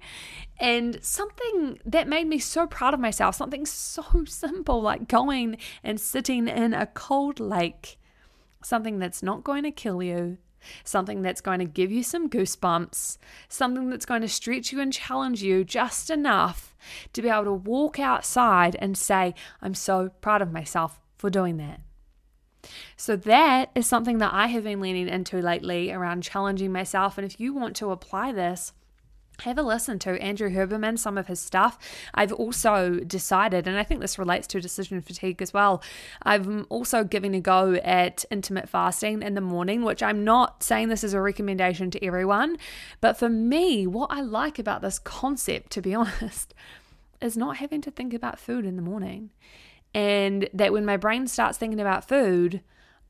and 0.57 1.03
something 1.03 1.77
that 1.85 2.07
made 2.07 2.27
me 2.27 2.39
so 2.39 2.65
proud 2.65 2.93
of 2.93 2.99
myself, 2.99 3.35
something 3.35 3.65
so 3.65 4.03
simple 4.25 4.81
like 4.81 5.09
going 5.09 5.57
and 5.83 5.99
sitting 5.99 6.47
in 6.47 6.73
a 6.73 6.87
cold 6.87 7.41
lake, 7.41 7.99
something 8.63 8.99
that's 8.99 9.21
not 9.21 9.43
going 9.43 9.63
to 9.63 9.71
kill 9.71 10.01
you, 10.01 10.37
something 10.85 11.21
that's 11.21 11.41
going 11.41 11.59
to 11.59 11.65
give 11.65 11.91
you 11.91 12.03
some 12.03 12.29
goosebumps, 12.29 13.17
something 13.49 13.89
that's 13.89 14.05
going 14.05 14.21
to 14.21 14.29
stretch 14.29 14.71
you 14.71 14.79
and 14.79 14.93
challenge 14.93 15.43
you 15.43 15.65
just 15.65 16.09
enough 16.09 16.73
to 17.11 17.21
be 17.21 17.27
able 17.27 17.43
to 17.43 17.53
walk 17.53 17.99
outside 17.99 18.77
and 18.79 18.97
say, 18.97 19.35
I'm 19.61 19.73
so 19.73 20.11
proud 20.21 20.41
of 20.41 20.53
myself 20.53 21.01
for 21.17 21.29
doing 21.29 21.57
that. 21.57 21.81
So, 22.95 23.15
that 23.15 23.71
is 23.75 23.87
something 23.87 24.17
that 24.19 24.33
I 24.33 24.47
have 24.47 24.63
been 24.63 24.81
leaning 24.81 25.07
into 25.07 25.41
lately 25.41 25.91
around 25.91 26.23
challenging 26.23 26.71
myself. 26.71 27.17
And 27.17 27.25
if 27.25 27.39
you 27.39 27.53
want 27.53 27.75
to 27.77 27.91
apply 27.91 28.31
this, 28.31 28.73
have 29.41 29.57
a 29.57 29.61
listen 29.61 29.99
to 29.99 30.19
Andrew 30.21 30.49
Huberman, 30.49 30.97
some 30.97 31.17
of 31.17 31.27
his 31.27 31.39
stuff. 31.39 31.77
I've 32.13 32.33
also 32.33 32.99
decided, 32.99 33.67
and 33.67 33.77
I 33.77 33.83
think 33.83 34.01
this 34.01 34.17
relates 34.17 34.47
to 34.47 34.61
decision 34.61 35.01
fatigue 35.01 35.41
as 35.41 35.53
well. 35.53 35.81
I'm 36.23 36.65
also 36.69 37.03
giving 37.03 37.35
a 37.35 37.41
go 37.41 37.73
at 37.75 38.25
intermittent 38.31 38.69
fasting 38.69 39.21
in 39.21 39.35
the 39.35 39.41
morning, 39.41 39.83
which 39.83 40.01
I'm 40.01 40.23
not 40.23 40.63
saying 40.63 40.89
this 40.89 41.03
is 41.03 41.13
a 41.13 41.21
recommendation 41.21 41.91
to 41.91 42.03
everyone. 42.03 42.57
But 42.99 43.17
for 43.17 43.29
me, 43.29 43.85
what 43.85 44.11
I 44.11 44.21
like 44.21 44.57
about 44.57 44.81
this 44.81 44.99
concept, 44.99 45.71
to 45.73 45.81
be 45.81 45.93
honest, 45.95 46.53
is 47.21 47.37
not 47.37 47.57
having 47.57 47.81
to 47.81 47.91
think 47.91 48.13
about 48.13 48.39
food 48.39 48.65
in 48.65 48.75
the 48.75 48.81
morning. 48.81 49.31
And 49.93 50.49
that 50.53 50.71
when 50.71 50.85
my 50.85 50.97
brain 50.97 51.27
starts 51.27 51.57
thinking 51.57 51.79
about 51.79 52.07
food, 52.07 52.61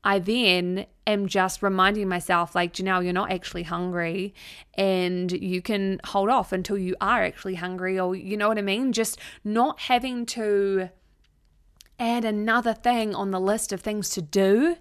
I 0.04 0.20
then 0.20 0.86
am 1.06 1.26
just 1.26 1.62
reminding 1.62 2.08
myself, 2.08 2.54
like, 2.54 2.72
Janelle, 2.72 3.02
you're 3.02 3.12
not 3.12 3.32
actually 3.32 3.64
hungry 3.64 4.32
and 4.74 5.30
you 5.32 5.60
can 5.60 6.00
hold 6.04 6.28
off 6.28 6.52
until 6.52 6.78
you 6.78 6.94
are 7.00 7.24
actually 7.24 7.56
hungry, 7.56 7.98
or 7.98 8.14
you 8.14 8.36
know 8.36 8.48
what 8.48 8.58
I 8.58 8.62
mean? 8.62 8.92
Just 8.92 9.18
not 9.44 9.80
having 9.80 10.24
to 10.26 10.90
add 11.98 12.24
another 12.24 12.72
thing 12.72 13.14
on 13.14 13.32
the 13.32 13.40
list 13.40 13.72
of 13.72 13.80
things 13.80 14.08
to 14.10 14.22
do. 14.22 14.76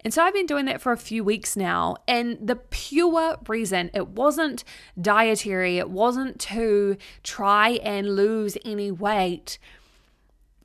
And 0.00 0.12
so 0.12 0.22
I've 0.22 0.34
been 0.34 0.46
doing 0.46 0.64
that 0.64 0.80
for 0.80 0.92
a 0.92 0.96
few 0.96 1.22
weeks 1.22 1.56
now. 1.56 1.96
And 2.08 2.36
the 2.44 2.56
pure 2.56 3.36
reason 3.48 3.90
it 3.94 4.08
wasn't 4.08 4.64
dietary, 5.00 5.78
it 5.78 5.90
wasn't 5.90 6.40
to 6.40 6.96
try 7.22 7.70
and 7.70 8.16
lose 8.16 8.58
any 8.64 8.90
weight 8.90 9.58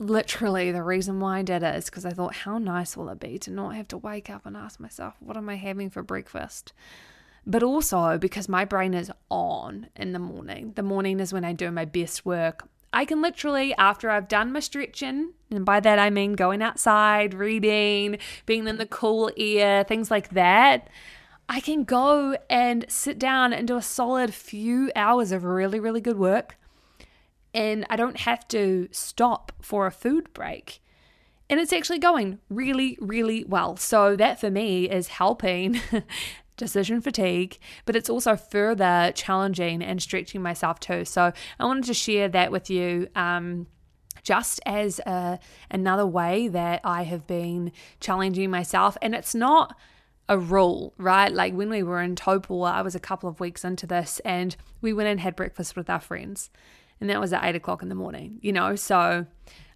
literally 0.02 0.72
the 0.72 0.84
reason 0.84 1.20
why 1.20 1.40
I 1.40 1.42
did 1.44 1.64
it 1.64 1.76
is 1.76 1.86
because 1.86 2.06
I 2.06 2.12
thought, 2.12 2.34
how 2.34 2.58
nice 2.58 2.98
will 2.98 3.10
it 3.10 3.20
be 3.20 3.38
to 3.40 3.52
not 3.52 3.76
have 3.76 3.88
to 3.90 3.98
wake 3.98 4.30
up 4.30 4.46
and 4.46 4.58
ask 4.58 4.80
myself, 4.80 5.14
what 5.20 5.38
am 5.38 5.48
I 5.48 5.56
having 5.56 5.90
for 5.90 6.02
breakfast? 6.02 6.74
But 7.46 7.64
also 7.64 8.18
because 8.18 8.50
my 8.50 8.66
brain 8.66 8.94
is 8.94 9.12
on 9.30 9.88
in 9.96 10.12
the 10.12 10.20
morning. 10.20 10.74
The 10.76 10.84
morning 10.84 11.20
is 11.20 11.32
when 11.32 11.46
I 11.46 11.54
do 11.54 11.72
my 11.72 11.86
best 11.86 12.26
work. 12.26 12.68
I 12.94 13.06
can 13.06 13.22
literally, 13.22 13.74
after 13.76 14.10
I've 14.10 14.28
done 14.28 14.52
my 14.52 14.60
stretching, 14.60 15.32
and 15.50 15.66
by 15.66 15.80
that 15.80 15.98
I 15.98 16.10
mean 16.10 16.34
going 16.34 16.62
outside, 16.62 17.34
reading, 17.34 18.18
being 18.46 18.68
in 18.68 18.78
the 18.78 18.86
cool 18.86 19.32
air, 19.38 19.84
things 19.84 20.12
like 20.12 20.30
that, 20.30 20.90
I 21.48 21.60
can 21.62 21.84
go 21.84 22.38
and 22.50 22.86
sit 22.90 23.18
down 23.18 23.54
and 23.54 23.68
do 23.68 23.78
a 23.78 23.82
solid 23.82 24.34
few 24.34 24.92
hours 24.96 25.32
of 25.32 25.44
really, 25.44 25.80
really 25.80 26.02
good 26.02 26.18
work 26.18 26.58
and 27.54 27.86
I 27.90 27.96
don't 27.96 28.18
have 28.18 28.48
to 28.50 28.88
stop 28.92 29.52
for 29.62 29.88
a 29.88 29.92
food 29.92 30.34
break. 30.34 30.82
And 31.50 31.60
it's 31.60 31.74
actually 31.74 32.00
going 32.00 32.40
really, 32.50 32.98
really 33.02 33.44
well. 33.44 33.76
So, 33.76 34.16
that 34.16 34.40
for 34.40 34.50
me 34.50 34.90
is 34.90 35.10
helping 35.10 35.82
decision 36.58 37.02
fatigue, 37.02 37.58
but 37.86 37.96
it's 37.96 38.10
also 38.10 38.38
further 38.38 39.12
challenging 39.16 39.82
and 39.84 40.02
stretching 40.02 40.42
myself 40.42 40.80
too. 40.80 41.04
So, 41.04 41.34
I 41.60 41.66
wanted 41.66 41.86
to 41.86 41.94
share 41.94 42.30
that 42.30 42.52
with 42.52 42.70
you. 42.70 43.08
Um, 43.16 43.68
just 44.24 44.60
as 44.68 45.00
a, 45.00 45.40
another 45.72 46.06
way 46.06 46.48
that 46.48 46.82
I 46.84 47.04
have 47.04 47.26
been 47.26 47.72
challenging 48.00 48.52
myself. 48.52 48.96
And 49.02 49.16
it's 49.16 49.34
not 49.34 49.76
a 50.30 50.38
rule, 50.38 50.94
right? 50.98 51.32
Like 51.32 51.54
when 51.54 51.70
we 51.70 51.82
were 51.82 52.02
in 52.02 52.16
Taupo, 52.16 52.62
I 52.62 52.82
was 52.84 52.94
a 52.94 53.00
couple 53.00 53.28
of 53.30 53.40
weeks 53.40 53.66
into 53.66 53.88
this 53.88 54.22
and 54.24 54.56
we 54.80 54.94
went 54.94 55.10
and 55.10 55.20
had 55.20 55.36
breakfast 55.36 55.76
with 55.76 55.90
our 55.90 56.00
friends 56.00 56.50
and 57.02 57.10
that 57.10 57.20
was 57.20 57.34
at 57.34 57.44
eight 57.44 57.56
o'clock 57.56 57.82
in 57.82 57.90
the 57.90 57.96
morning, 57.96 58.38
you 58.42 58.54
know. 58.54 58.76
So 58.76 59.26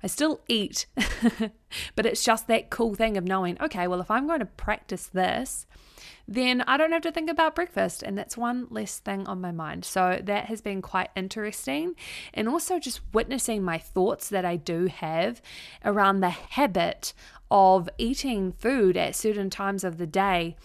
I 0.04 0.08
still 0.08 0.42
eat, 0.48 0.86
but 1.96 2.06
it's 2.06 2.24
just 2.24 2.48
that 2.48 2.70
cool 2.70 2.94
thing 2.94 3.18
of 3.18 3.24
knowing, 3.24 3.60
okay, 3.60 3.88
well, 3.88 4.00
if 4.00 4.12
I'm 4.12 4.28
going 4.28 4.40
to 4.40 4.46
practice 4.46 5.08
this, 5.08 5.66
then 6.28 6.62
I 6.62 6.78
don't 6.78 6.92
have 6.92 7.02
to 7.02 7.12
think 7.12 7.30
about 7.30 7.56
breakfast. 7.56 8.04
And 8.04 8.16
that's 8.16 8.38
one 8.38 8.68
less 8.70 9.00
thing 9.00 9.26
on 9.26 9.42
my 9.42 9.52
mind. 9.52 9.84
So 9.84 10.22
that 10.24 10.46
has 10.46 10.62
been 10.62 10.82
quite 10.82 11.10
interesting. 11.16 11.96
And 12.34 12.48
also 12.48 12.80
just 12.80 13.02
witnessing 13.14 13.64
my 13.64 13.80
thoughts 13.80 14.30
that 14.30 14.46
I 14.46 14.56
do 14.56 14.86
have 14.86 15.42
around 15.84 16.20
the 16.20 16.30
habit 16.30 17.14
of 17.50 17.90
eating 17.98 18.52
food 18.52 18.98
at 18.98 19.16
certain 19.16 19.50
times 19.50 19.84
of 19.84 19.98
the 19.98 20.08
day, 20.08 20.56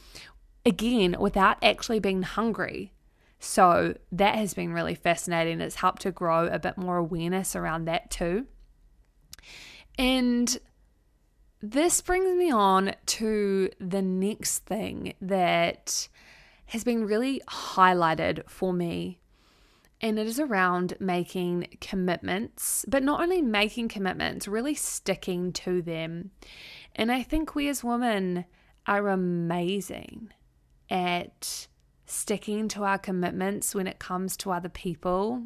again, 0.67 1.17
without 1.19 1.57
actually 1.63 2.01
being 2.01 2.23
hungry. 2.23 2.93
So 3.41 3.97
that 4.13 4.37
has 4.37 4.53
been 4.53 4.73
really 4.73 4.95
fascinating. 4.95 5.61
It's 5.61 5.77
helped 5.77 6.03
to 6.03 6.13
grow 6.13 6.47
a 6.47 6.59
bit 6.59 6.77
more 6.77 6.99
awareness 6.99 7.57
around 7.57 7.87
that 7.87 8.11
too. 8.11 8.47
And 9.99 10.59
this 11.63 12.01
brings 12.03 12.37
me 12.37 12.51
on 12.51 12.95
to 13.07 13.71
the 13.81 14.03
next 14.03 14.61
thing 14.67 15.15
that 15.23 16.09
has 16.67 16.85
been 16.85 17.07
really 17.07 17.41
highlighted 17.49 18.49
for 18.49 18.73
me. 18.73 19.19
And 20.03 20.19
it 20.19 20.27
is 20.27 20.41
around 20.41 20.95
making 21.01 21.79
commitments, 21.81 22.85
but 22.89 23.03
not 23.03 23.21
only 23.21 23.43
making 23.43 23.89
commitments, 23.89 24.49
really 24.49 24.75
sticking 24.75 25.53
to 25.55 25.83
them. 25.83 26.31
And 26.95 27.11
I 27.11 27.23
think 27.23 27.55
we 27.55 27.69
as 27.69 27.85
women 27.85 28.45
are 28.87 29.09
amazing 29.09 30.33
at 30.89 31.69
sticking 32.11 32.69
to 32.69 32.85
our 32.85 32.99
commitments 32.99 33.75
when 33.75 33.87
it 33.87 33.99
comes 33.99 34.37
to 34.39 34.51
other 34.51 34.69
people. 34.69 35.45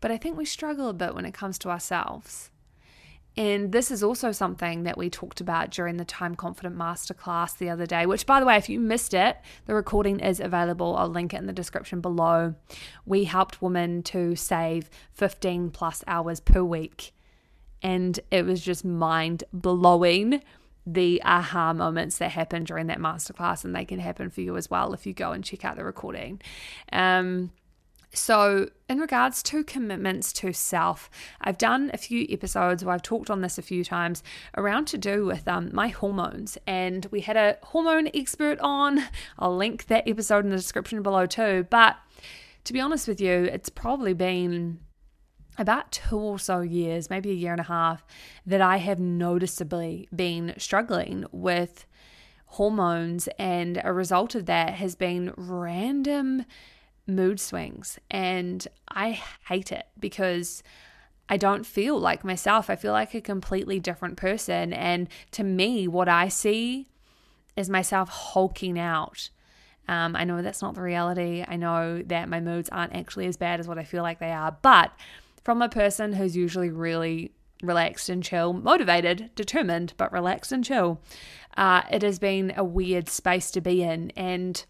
But 0.00 0.10
I 0.10 0.16
think 0.16 0.36
we 0.36 0.44
struggle 0.44 0.88
a 0.88 0.94
bit 0.94 1.14
when 1.14 1.24
it 1.24 1.34
comes 1.34 1.58
to 1.58 1.70
ourselves. 1.70 2.50
And 3.34 3.72
this 3.72 3.90
is 3.90 4.02
also 4.02 4.30
something 4.30 4.82
that 4.82 4.98
we 4.98 5.08
talked 5.08 5.40
about 5.40 5.70
during 5.70 5.96
the 5.96 6.04
Time 6.04 6.34
Confident 6.34 6.76
Masterclass 6.76 7.56
the 7.56 7.70
other 7.70 7.86
day, 7.86 8.04
which, 8.04 8.26
by 8.26 8.40
the 8.40 8.44
way, 8.44 8.56
if 8.56 8.68
you 8.68 8.78
missed 8.78 9.14
it, 9.14 9.38
the 9.64 9.74
recording 9.74 10.20
is 10.20 10.38
available. 10.38 10.96
I'll 10.96 11.08
link 11.08 11.32
it 11.32 11.38
in 11.38 11.46
the 11.46 11.52
description 11.52 12.02
below. 12.02 12.54
We 13.06 13.24
helped 13.24 13.62
women 13.62 14.02
to 14.04 14.36
save 14.36 14.90
15 15.12 15.70
plus 15.70 16.04
hours 16.06 16.40
per 16.40 16.62
week. 16.62 17.14
And 17.80 18.20
it 18.30 18.44
was 18.44 18.60
just 18.60 18.84
mind 18.84 19.44
blowing 19.52 20.42
the 20.86 21.22
aha 21.24 21.72
moments 21.72 22.18
that 22.18 22.30
happen 22.30 22.64
during 22.64 22.86
that 22.88 22.98
masterclass, 22.98 23.64
and 23.64 23.74
they 23.74 23.84
can 23.84 23.98
happen 23.98 24.30
for 24.30 24.40
you 24.40 24.56
as 24.56 24.70
well 24.70 24.92
if 24.92 25.06
you 25.06 25.12
go 25.12 25.32
and 25.32 25.44
check 25.44 25.64
out 25.64 25.76
the 25.76 25.84
recording. 25.84 26.40
Um, 26.92 27.52
so, 28.14 28.68
in 28.90 28.98
regards 28.98 29.42
to 29.44 29.64
commitments 29.64 30.34
to 30.34 30.52
self, 30.52 31.08
I've 31.40 31.56
done 31.56 31.90
a 31.94 31.96
few 31.96 32.26
episodes 32.28 32.84
where 32.84 32.94
I've 32.94 33.02
talked 33.02 33.30
on 33.30 33.40
this 33.40 33.56
a 33.56 33.62
few 33.62 33.84
times 33.84 34.22
around 34.54 34.86
to 34.88 34.98
do 34.98 35.24
with 35.24 35.48
um, 35.48 35.70
my 35.72 35.88
hormones. 35.88 36.58
And 36.66 37.06
we 37.10 37.22
had 37.22 37.38
a 37.38 37.56
hormone 37.62 38.10
expert 38.12 38.58
on. 38.60 39.02
I'll 39.38 39.56
link 39.56 39.86
that 39.86 40.06
episode 40.06 40.44
in 40.44 40.50
the 40.50 40.56
description 40.56 41.02
below 41.02 41.24
too. 41.24 41.66
But 41.70 41.96
to 42.64 42.74
be 42.74 42.80
honest 42.80 43.08
with 43.08 43.20
you, 43.20 43.44
it's 43.44 43.70
probably 43.70 44.12
been 44.12 44.80
about 45.58 45.92
two 45.92 46.18
or 46.18 46.38
so 46.38 46.60
years, 46.60 47.10
maybe 47.10 47.30
a 47.30 47.34
year 47.34 47.52
and 47.52 47.60
a 47.60 47.64
half, 47.64 48.04
that 48.46 48.60
I 48.60 48.78
have 48.78 48.98
noticeably 48.98 50.08
been 50.14 50.54
struggling 50.56 51.26
with 51.30 51.86
hormones. 52.46 53.28
And 53.38 53.80
a 53.84 53.92
result 53.92 54.34
of 54.34 54.46
that 54.46 54.74
has 54.74 54.94
been 54.94 55.32
random 55.36 56.44
mood 57.06 57.40
swings. 57.40 57.98
And 58.10 58.66
I 58.88 59.20
hate 59.48 59.72
it 59.72 59.86
because 59.98 60.62
I 61.28 61.36
don't 61.36 61.64
feel 61.64 61.98
like 61.98 62.24
myself. 62.24 62.68
I 62.68 62.76
feel 62.76 62.92
like 62.92 63.14
a 63.14 63.20
completely 63.20 63.80
different 63.80 64.16
person. 64.16 64.72
And 64.72 65.08
to 65.32 65.44
me, 65.44 65.88
what 65.88 66.08
I 66.08 66.28
see 66.28 66.88
is 67.56 67.70
myself 67.70 68.08
hulking 68.08 68.78
out. 68.78 69.30
Um, 69.88 70.14
I 70.16 70.24
know 70.24 70.42
that's 70.42 70.62
not 70.62 70.74
the 70.74 70.82
reality. 70.82 71.44
I 71.46 71.56
know 71.56 72.02
that 72.02 72.28
my 72.28 72.40
moods 72.40 72.68
aren't 72.70 72.94
actually 72.94 73.26
as 73.26 73.36
bad 73.36 73.60
as 73.60 73.68
what 73.68 73.78
I 73.78 73.84
feel 73.84 74.02
like 74.02 74.18
they 74.18 74.32
are. 74.32 74.56
But 74.62 74.92
from 75.42 75.62
a 75.62 75.68
person 75.68 76.12
who's 76.14 76.36
usually 76.36 76.70
really 76.70 77.32
relaxed 77.62 78.08
and 78.08 78.22
chill, 78.22 78.52
motivated, 78.52 79.30
determined, 79.34 79.94
but 79.96 80.12
relaxed 80.12 80.52
and 80.52 80.64
chill, 80.64 81.00
uh, 81.56 81.82
it 81.90 82.02
has 82.02 82.18
been 82.18 82.52
a 82.56 82.64
weird 82.64 83.08
space 83.08 83.50
to 83.52 83.60
be 83.60 83.82
in. 83.82 84.10
And 84.16 84.64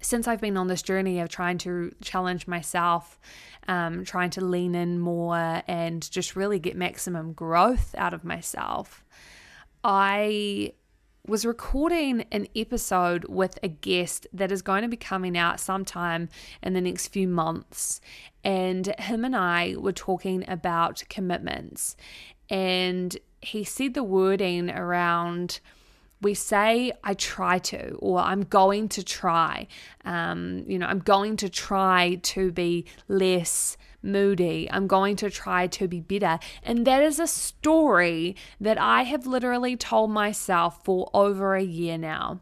since 0.00 0.28
I've 0.28 0.40
been 0.40 0.56
on 0.56 0.68
this 0.68 0.82
journey 0.82 1.20
of 1.20 1.28
trying 1.28 1.58
to 1.58 1.94
challenge 2.02 2.46
myself, 2.46 3.18
um, 3.66 4.04
trying 4.04 4.30
to 4.30 4.44
lean 4.44 4.74
in 4.74 5.00
more 5.00 5.62
and 5.66 6.08
just 6.10 6.36
really 6.36 6.58
get 6.58 6.76
maximum 6.76 7.32
growth 7.32 7.94
out 7.98 8.14
of 8.14 8.24
myself, 8.24 9.04
I 9.82 10.72
was 11.26 11.44
recording 11.44 12.24
an 12.30 12.46
episode 12.54 13.24
with 13.28 13.58
a 13.62 13.68
guest 13.68 14.26
that 14.32 14.52
is 14.52 14.62
going 14.62 14.82
to 14.82 14.88
be 14.88 14.96
coming 14.96 15.36
out 15.36 15.58
sometime 15.58 16.28
in 16.62 16.72
the 16.72 16.80
next 16.80 17.08
few 17.08 17.26
months. 17.26 18.00
And 18.44 18.94
him 18.98 19.24
and 19.24 19.34
I 19.34 19.74
were 19.76 19.92
talking 19.92 20.44
about 20.48 21.02
commitments. 21.08 21.96
And 22.48 23.16
he 23.42 23.64
said 23.64 23.94
the 23.94 24.04
wording 24.04 24.70
around 24.70 25.60
we 26.22 26.32
say 26.32 26.92
I 27.04 27.14
try 27.14 27.58
to, 27.58 27.94
or 27.96 28.20
I'm 28.20 28.42
going 28.44 28.88
to 28.90 29.04
try. 29.04 29.66
Um, 30.04 30.64
you 30.66 30.78
know, 30.78 30.86
I'm 30.86 31.00
going 31.00 31.36
to 31.38 31.48
try 31.50 32.18
to 32.22 32.50
be 32.52 32.86
less 33.08 33.76
moody. 34.06 34.68
I'm 34.70 34.86
going 34.86 35.16
to 35.16 35.30
try 35.30 35.66
to 35.66 35.88
be 35.88 36.00
better. 36.00 36.38
And 36.62 36.86
that 36.86 37.02
is 37.02 37.18
a 37.18 37.26
story 37.26 38.36
that 38.60 38.78
I 38.78 39.02
have 39.02 39.26
literally 39.26 39.76
told 39.76 40.10
myself 40.10 40.84
for 40.84 41.10
over 41.12 41.54
a 41.54 41.62
year 41.62 41.98
now. 41.98 42.40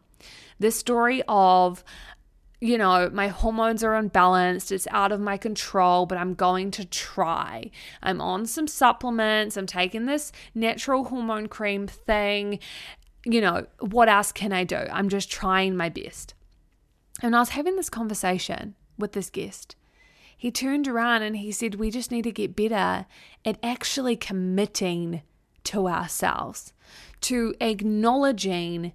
The 0.59 0.71
story 0.71 1.21
of, 1.27 1.83
you 2.61 2.77
know, 2.77 3.09
my 3.11 3.27
hormones 3.27 3.83
are 3.83 3.95
unbalanced, 3.95 4.71
it's 4.71 4.87
out 4.89 5.11
of 5.11 5.19
my 5.19 5.37
control, 5.37 6.05
but 6.05 6.17
I'm 6.17 6.33
going 6.33 6.71
to 6.71 6.85
try. 6.85 7.71
I'm 8.01 8.21
on 8.21 8.45
some 8.45 8.67
supplements, 8.67 9.57
I'm 9.57 9.65
taking 9.65 10.05
this 10.05 10.31
natural 10.53 11.05
hormone 11.05 11.47
cream 11.47 11.87
thing. 11.87 12.59
You 13.25 13.41
know, 13.41 13.65
what 13.79 14.07
else 14.07 14.31
can 14.31 14.53
I 14.53 14.63
do? 14.63 14.77
I'm 14.91 15.09
just 15.09 15.29
trying 15.29 15.75
my 15.75 15.89
best. 15.89 16.35
And 17.21 17.35
I 17.35 17.39
was 17.39 17.49
having 17.49 17.75
this 17.75 17.89
conversation 17.89 18.75
with 18.97 19.13
this 19.13 19.29
guest, 19.29 19.75
he 20.45 20.51
turned 20.51 20.87
around 20.87 21.23
and 21.23 21.37
he 21.37 21.51
said, 21.51 21.73
We 21.73 21.89
just 21.89 22.11
need 22.11 22.21
to 22.21 22.31
get 22.31 22.55
better 22.55 23.07
at 23.43 23.57
actually 23.63 24.15
committing 24.15 25.23
to 25.63 25.87
ourselves, 25.87 26.71
to 27.21 27.55
acknowledging 27.59 28.93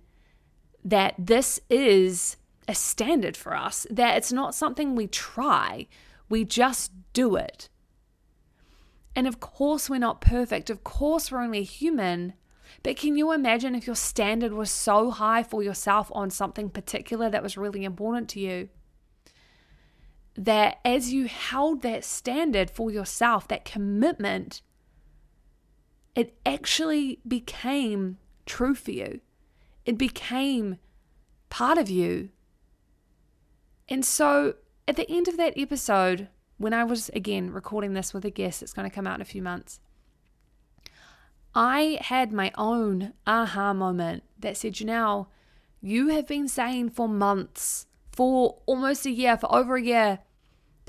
that 0.85 1.16
this 1.19 1.59
is 1.69 2.37
a 2.69 2.75
standard 2.76 3.37
for 3.37 3.57
us, 3.57 3.85
that 3.90 4.16
it's 4.16 4.30
not 4.30 4.54
something 4.54 4.95
we 4.95 5.09
try, 5.09 5.88
we 6.28 6.45
just 6.45 6.92
do 7.12 7.35
it. 7.35 7.69
And 9.16 9.26
of 9.26 9.40
course, 9.40 9.90
we're 9.90 9.99
not 9.99 10.21
perfect. 10.21 10.71
Of 10.71 10.85
course, 10.85 11.33
we're 11.33 11.42
only 11.42 11.64
human. 11.64 12.35
But 12.85 12.97
can 12.97 13.16
you 13.16 13.33
imagine 13.33 13.75
if 13.75 13.88
your 13.88 13.97
standard 13.97 14.52
was 14.52 14.71
so 14.71 15.11
high 15.11 15.42
for 15.42 15.64
yourself 15.64 16.12
on 16.14 16.30
something 16.30 16.71
particular 16.71 17.28
that 17.28 17.42
was 17.42 17.57
really 17.57 17.82
important 17.82 18.28
to 18.28 18.39
you? 18.39 18.69
That 20.41 20.79
as 20.87 21.13
you 21.13 21.29
held 21.29 21.83
that 21.83 22.03
standard 22.03 22.71
for 22.71 22.91
yourself, 22.91 23.47
that 23.49 23.67
commitment, 23.67 24.63
it 26.15 26.35
actually 26.47 27.21
became 27.29 28.17
true 28.47 28.75
for 28.75 28.91
you. 28.91 29.21
It 29.85 29.99
became 29.99 30.79
part 31.50 31.76
of 31.76 31.91
you. 31.91 32.31
And 33.87 34.03
so 34.03 34.55
at 34.89 34.97
the 34.97 35.11
end 35.11 35.29
of 35.29 35.37
that 35.37 35.53
episode, 35.59 36.29
when 36.57 36.73
I 36.73 36.85
was 36.85 37.11
again 37.11 37.50
recording 37.50 37.93
this 37.93 38.15
with 38.15 38.25
a 38.25 38.31
guest 38.31 38.61
that's 38.61 38.73
going 38.73 38.89
to 38.89 38.95
come 38.95 39.07
out 39.07 39.17
in 39.17 39.21
a 39.21 39.26
few 39.26 39.43
months, 39.43 39.79
I 41.55 41.99
had 42.00 42.33
my 42.33 42.50
own 42.57 43.13
aha 43.26 43.75
moment 43.75 44.23
that 44.39 44.57
said, 44.57 44.73
Janelle, 44.73 45.26
you 45.83 46.09
have 46.09 46.26
been 46.26 46.49
saying 46.49 46.91
for 46.91 47.11
months, 47.11 47.87
for 48.11 48.63
almost 48.65 49.05
a 49.05 49.11
year, 49.11 49.37
for 49.37 49.55
over 49.55 49.76
a 49.76 49.83
year, 49.83 50.21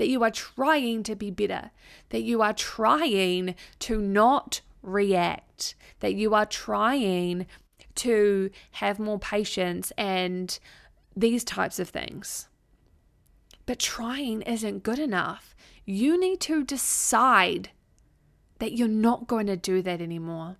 that 0.02 0.08
you 0.08 0.24
are 0.24 0.32
trying 0.32 1.04
to 1.04 1.14
be 1.14 1.30
better, 1.30 1.70
that 2.08 2.22
you 2.22 2.42
are 2.42 2.52
trying 2.52 3.54
to 3.78 4.00
not 4.00 4.60
react, 4.82 5.76
that 6.00 6.14
you 6.14 6.34
are 6.34 6.44
trying 6.44 7.46
to 7.94 8.50
have 8.72 8.98
more 8.98 9.20
patience 9.20 9.92
and 9.96 10.58
these 11.14 11.44
types 11.44 11.78
of 11.78 11.88
things. 11.88 12.48
But 13.64 13.78
trying 13.78 14.42
isn't 14.42 14.82
good 14.82 14.98
enough. 14.98 15.54
You 15.84 16.18
need 16.18 16.40
to 16.40 16.64
decide 16.64 17.70
that 18.58 18.72
you're 18.72 18.88
not 18.88 19.28
going 19.28 19.46
to 19.46 19.56
do 19.56 19.82
that 19.82 20.00
anymore. 20.00 20.56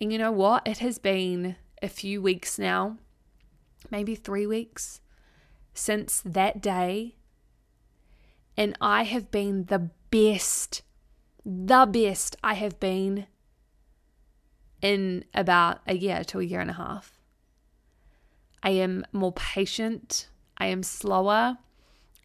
And 0.00 0.12
you 0.12 0.20
know 0.20 0.30
what? 0.30 0.68
It 0.68 0.78
has 0.78 1.00
been 1.00 1.56
a 1.82 1.88
few 1.88 2.22
weeks 2.22 2.60
now, 2.60 2.98
maybe 3.90 4.14
three 4.14 4.46
weeks, 4.46 5.00
since 5.74 6.22
that 6.24 6.62
day 6.62 7.16
and 8.58 8.76
I 8.80 9.04
have 9.04 9.30
been 9.30 9.66
the 9.66 9.88
best, 10.10 10.82
the 11.46 11.86
best 11.86 12.36
I 12.42 12.54
have 12.54 12.80
been 12.80 13.28
in 14.82 15.24
about 15.32 15.78
a 15.86 15.96
year 15.96 16.24
to 16.24 16.40
a 16.40 16.44
year 16.44 16.60
and 16.60 16.70
a 16.70 16.74
half. 16.74 17.20
I 18.60 18.70
am 18.70 19.06
more 19.12 19.32
patient, 19.32 20.28
I 20.58 20.66
am 20.66 20.82
slower, 20.82 21.58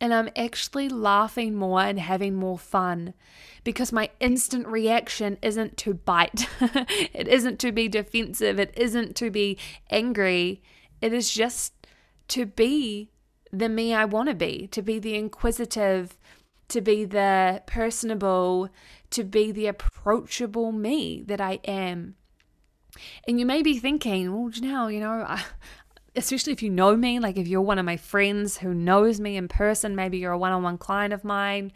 and 0.02 0.12
I'm 0.12 0.30
actually 0.36 0.90
laughing 0.90 1.54
more 1.54 1.82
and 1.82 2.00
having 2.00 2.34
more 2.34 2.58
fun 2.58 3.14
because 3.64 3.92
my 3.92 4.10
instant 4.20 4.66
reaction 4.66 5.38
isn't 5.44 5.78
to 5.78 5.94
bite, 5.94 6.50
it 7.14 7.28
isn't 7.28 7.60
to 7.60 7.72
be 7.72 7.88
defensive, 7.88 8.60
it 8.60 8.74
isn't 8.76 9.16
to 9.18 9.30
be 9.30 9.60
angry, 9.92 10.64
it 11.00 11.14
is 11.14 11.32
just 11.32 11.74
to 12.30 12.48
be 12.48 13.12
the 13.54 13.70
me 13.70 13.94
I 13.94 14.06
want 14.06 14.30
to 14.30 14.36
be, 14.36 14.68
to 14.72 14.82
be 14.82 14.98
the 14.98 15.16
inquisitive, 15.16 16.18
to 16.70 16.82
be 16.82 17.06
the 17.06 17.62
personable, 17.68 18.70
to 19.12 19.24
be 19.24 19.52
the 19.52 19.68
approachable 19.68 20.72
me 20.72 21.24
that 21.28 21.40
I 21.40 21.60
am. 21.64 22.16
And 23.28 23.40
you 23.40 23.46
may 23.46 23.62
be 23.62 23.78
thinking, 23.78 24.34
well, 24.34 24.52
Janelle, 24.52 24.92
you 24.92 25.00
know, 25.00 25.24
I, 25.28 25.44
especially 26.16 26.54
if 26.54 26.64
you 26.64 26.72
know 26.72 26.98
me, 26.98 27.20
like 27.20 27.38
if 27.38 27.48
you're 27.48 27.62
one 27.62 27.78
of 27.78 27.86
my 27.86 27.98
friends 27.98 28.58
who 28.58 28.74
knows 28.74 29.20
me 29.20 29.38
in 29.38 29.48
person, 29.48 29.96
maybe 29.96 30.18
you're 30.18 30.32
a 30.32 30.38
one 30.38 30.52
on 30.52 30.64
one 30.64 30.80
client 30.80 31.14
of 31.14 31.24
mine, 31.24 31.72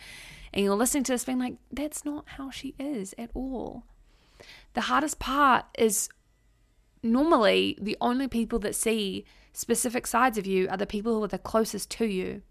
and 0.51 0.65
you're 0.65 0.75
listening 0.75 1.03
to 1.03 1.11
this 1.11 1.25
being 1.25 1.39
like, 1.39 1.57
that's 1.71 2.03
not 2.03 2.25
how 2.25 2.49
she 2.49 2.73
is 2.79 3.13
at 3.19 3.29
all. 3.35 3.83
The 4.73 4.81
hardest 4.81 5.19
part 5.19 5.65
is 5.77 6.09
normally 7.03 7.77
the 7.79 7.97
only 8.01 8.27
people 8.27 8.57
that 8.59 8.73
see 8.73 9.25
specific 9.57 10.05
sides 10.05 10.37
of 10.37 10.45
you 10.45 10.69
are 10.69 10.77
the 10.77 10.85
people 10.85 11.15
who 11.15 11.23
are 11.23 11.27
the 11.27 11.39
closest 11.39 11.89
to 11.89 12.05
you. 12.05 12.43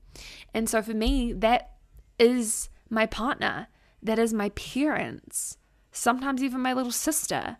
And 0.53 0.69
so 0.69 0.83
for 0.83 0.93
me, 0.93 1.33
that 1.35 1.71
is 2.19 2.69
my 2.91 3.07
partner, 3.07 3.69
that 4.03 4.19
is 4.19 4.35
my 4.35 4.49
parents, 4.51 5.57
sometimes 5.93 6.43
even 6.43 6.61
my 6.61 6.73
little 6.73 6.91
sister. 6.91 7.59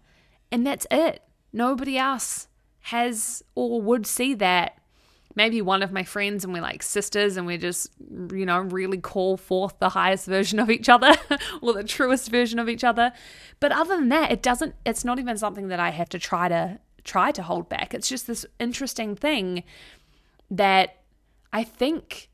And 0.51 0.67
that's 0.67 0.87
it. 0.91 1.23
Nobody 1.53 1.97
else 1.97 2.49
has 2.81 3.45
or 3.55 3.81
would 3.81 4.05
see 4.05 4.35
that. 4.35 4.79
Maybe 5.37 5.63
one 5.63 5.83
of 5.83 5.93
my 5.93 6.03
friends 6.03 6.45
and 6.45 6.53
we're 6.53 6.63
like 6.63 6.83
sisters 6.83 7.37
and 7.37 7.47
we're 7.47 7.59
just, 7.59 7.91
you 8.33 8.47
know, 8.47 8.59
really 8.59 8.99
call 8.99 9.37
forth 9.37 9.79
the 9.79 9.91
highest 9.91 10.27
version 10.27 10.59
of 10.59 10.71
each 10.71 10.89
other 10.89 11.15
or 11.63 11.73
the 11.73 11.85
truest 11.85 12.31
version 12.31 12.59
of 12.59 12.69
each 12.69 12.83
other. 12.83 13.13
But 13.61 13.71
other 13.71 13.97
than 13.97 14.09
that, 14.09 14.33
it 14.33 14.43
doesn't, 14.43 14.75
it's 14.85 15.05
not 15.05 15.21
even 15.21 15.37
something 15.37 15.69
that 15.69 15.79
I 15.79 15.91
have 15.91 16.09
to 16.09 16.19
try 16.19 16.49
to 16.49 16.81
try 17.07 17.33
to 17.33 17.43
hold 17.43 17.69
back. 17.71 17.95
It's 17.95 18.09
just 18.09 18.27
this 18.27 18.45
interesting 18.59 19.17
thing 19.17 19.65
that 20.51 20.97
I 21.53 21.65
think 21.65 22.29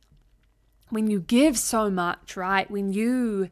when 0.89 1.09
you 1.09 1.21
give 1.21 1.57
so 1.57 1.91
much, 1.91 2.37
right? 2.37 2.69
When 2.69 2.93
you 2.93 3.51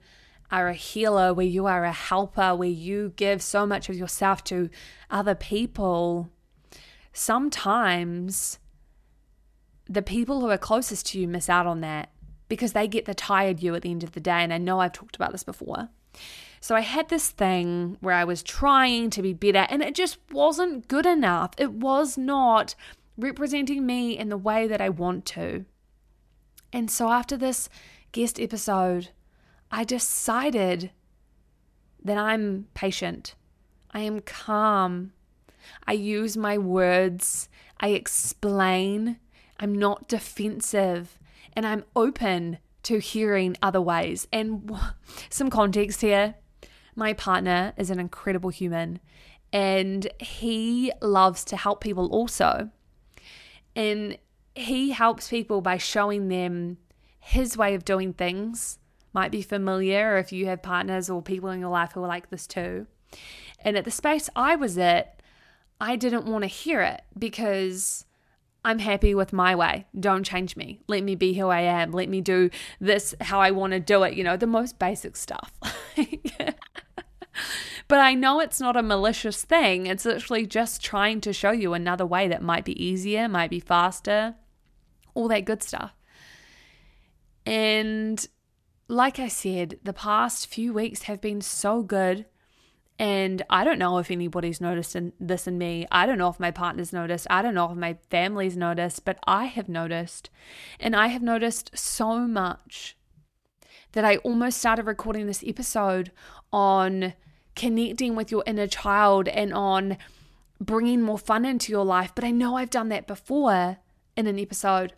are 0.50 0.68
a 0.68 0.74
healer, 0.74 1.32
where 1.32 1.46
you 1.46 1.66
are 1.66 1.84
a 1.84 1.92
helper, 1.92 2.56
where 2.56 2.68
you 2.68 3.12
give 3.14 3.40
so 3.40 3.64
much 3.64 3.88
of 3.88 3.96
yourself 3.96 4.42
to 4.44 4.68
other 5.10 5.36
people, 5.36 6.28
sometimes 7.12 8.58
the 9.88 10.02
people 10.02 10.40
who 10.40 10.50
are 10.50 10.58
closest 10.58 11.06
to 11.06 11.20
you 11.20 11.28
miss 11.28 11.48
out 11.48 11.66
on 11.66 11.80
that. 11.82 12.10
because 12.50 12.72
they 12.72 12.86
get 12.88 13.06
the 13.06 13.14
tired 13.14 13.62
you 13.62 13.74
at 13.74 13.80
the 13.80 13.90
end 13.90 14.02
of 14.02 14.12
the 14.12 14.20
day. 14.20 14.42
And 14.42 14.52
I 14.52 14.58
know 14.58 14.80
I've 14.80 14.92
talked 14.92 15.16
about 15.16 15.32
this 15.32 15.44
before. 15.44 15.88
So 16.62 16.74
I 16.74 16.80
had 16.80 17.08
this 17.08 17.30
thing 17.30 17.96
where 18.00 18.14
I 18.14 18.24
was 18.24 18.42
trying 18.42 19.08
to 19.10 19.22
be 19.22 19.32
better 19.32 19.66
and 19.70 19.82
it 19.82 19.94
just 19.94 20.18
wasn't 20.30 20.88
good 20.88 21.06
enough. 21.06 21.52
It 21.56 21.72
was 21.72 22.18
not 22.18 22.74
representing 23.16 23.86
me 23.86 24.16
in 24.16 24.28
the 24.28 24.36
way 24.36 24.66
that 24.66 24.80
I 24.80 24.90
want 24.90 25.24
to. 25.26 25.64
And 26.70 26.90
so 26.90 27.10
after 27.10 27.36
this 27.36 27.70
guest 28.12 28.38
episode, 28.38 29.08
I 29.70 29.84
decided 29.84 30.90
that 32.04 32.18
I'm 32.18 32.66
patient. 32.74 33.34
I 33.92 34.00
am 34.00 34.20
calm. 34.20 35.12
I 35.86 35.92
use 35.92 36.36
my 36.36 36.58
words. 36.58 37.48
I 37.80 37.88
explain. 37.88 39.18
I'm 39.58 39.74
not 39.74 40.08
defensive. 40.08 41.18
And 41.54 41.66
I'm 41.66 41.84
open 41.96 42.58
to 42.84 42.98
hearing 42.98 43.56
other 43.62 43.80
ways. 43.80 44.28
And 44.30 44.70
some 45.30 45.48
context 45.48 46.02
here 46.02 46.34
my 46.96 47.12
partner 47.12 47.72
is 47.76 47.90
an 47.90 48.00
incredible 48.00 48.50
human 48.50 49.00
and 49.52 50.08
he 50.20 50.92
loves 51.00 51.44
to 51.46 51.56
help 51.56 51.80
people 51.80 52.06
also. 52.08 52.70
And 53.74 54.18
he 54.54 54.90
helps 54.90 55.28
people 55.28 55.60
by 55.60 55.78
showing 55.78 56.28
them 56.28 56.78
his 57.18 57.56
way 57.56 57.74
of 57.74 57.84
doing 57.84 58.12
things. 58.12 58.78
Might 59.12 59.32
be 59.32 59.42
familiar 59.42 60.16
if 60.18 60.32
you 60.32 60.46
have 60.46 60.62
partners 60.62 61.10
or 61.10 61.22
people 61.22 61.50
in 61.50 61.60
your 61.60 61.70
life 61.70 61.92
who 61.92 62.02
are 62.02 62.08
like 62.08 62.30
this 62.30 62.46
too. 62.46 62.86
And 63.60 63.76
at 63.76 63.84
the 63.84 63.90
space 63.90 64.30
I 64.36 64.56
was 64.56 64.78
at, 64.78 65.20
I 65.80 65.96
didn't 65.96 66.26
want 66.26 66.42
to 66.42 66.48
hear 66.48 66.82
it 66.82 67.02
because 67.18 68.04
I'm 68.64 68.78
happy 68.78 69.14
with 69.14 69.32
my 69.32 69.54
way. 69.54 69.86
Don't 69.98 70.24
change 70.24 70.54
me. 70.54 70.80
Let 70.86 71.02
me 71.02 71.14
be 71.14 71.34
who 71.34 71.48
I 71.48 71.60
am. 71.62 71.92
Let 71.92 72.08
me 72.08 72.20
do 72.20 72.50
this 72.78 73.14
how 73.20 73.40
I 73.40 73.50
want 73.50 73.72
to 73.72 73.80
do 73.80 74.02
it. 74.02 74.14
You 74.14 74.24
know, 74.24 74.36
the 74.36 74.46
most 74.46 74.78
basic 74.78 75.16
stuff. 75.16 75.52
but 77.88 78.00
I 78.00 78.14
know 78.14 78.40
it's 78.40 78.60
not 78.60 78.76
a 78.76 78.82
malicious 78.82 79.44
thing. 79.44 79.86
It's 79.86 80.04
literally 80.04 80.46
just 80.46 80.82
trying 80.82 81.20
to 81.22 81.32
show 81.32 81.50
you 81.50 81.74
another 81.74 82.06
way 82.06 82.28
that 82.28 82.42
might 82.42 82.64
be 82.64 82.82
easier, 82.82 83.28
might 83.28 83.50
be 83.50 83.60
faster, 83.60 84.34
all 85.14 85.28
that 85.28 85.44
good 85.44 85.62
stuff. 85.62 85.94
And 87.46 88.26
like 88.88 89.18
I 89.18 89.28
said, 89.28 89.78
the 89.82 89.92
past 89.92 90.46
few 90.46 90.72
weeks 90.72 91.02
have 91.02 91.20
been 91.20 91.40
so 91.40 91.82
good 91.82 92.26
and 93.00 93.42
I 93.48 93.64
don't 93.64 93.78
know 93.78 93.96
if 93.96 94.10
anybody's 94.10 94.60
noticed 94.60 94.94
in, 94.94 95.14
this 95.18 95.46
in 95.46 95.56
me. 95.56 95.86
I 95.90 96.04
don't 96.04 96.18
know 96.18 96.28
if 96.28 96.38
my 96.38 96.50
partner's 96.50 96.92
noticed. 96.92 97.26
I 97.30 97.40
don't 97.40 97.54
know 97.54 97.70
if 97.70 97.76
my 97.78 97.96
family's 98.10 98.58
noticed, 98.58 99.06
but 99.06 99.18
I 99.26 99.46
have 99.46 99.70
noticed. 99.70 100.28
And 100.78 100.94
I 100.94 101.06
have 101.06 101.22
noticed 101.22 101.70
so 101.74 102.18
much 102.18 102.98
that 103.92 104.04
I 104.04 104.16
almost 104.18 104.58
started 104.58 104.84
recording 104.84 105.26
this 105.26 105.42
episode 105.46 106.12
on 106.52 107.14
connecting 107.60 108.16
with 108.16 108.30
your 108.30 108.42
inner 108.46 108.66
child 108.66 109.28
and 109.28 109.52
on 109.52 109.98
bringing 110.58 111.02
more 111.02 111.18
fun 111.18 111.44
into 111.44 111.70
your 111.70 111.84
life. 111.84 112.10
But 112.14 112.24
I 112.24 112.30
know 112.30 112.56
I've 112.56 112.70
done 112.70 112.88
that 112.88 113.06
before 113.06 113.76
in 114.16 114.26
an 114.26 114.38
episode. 114.38 114.94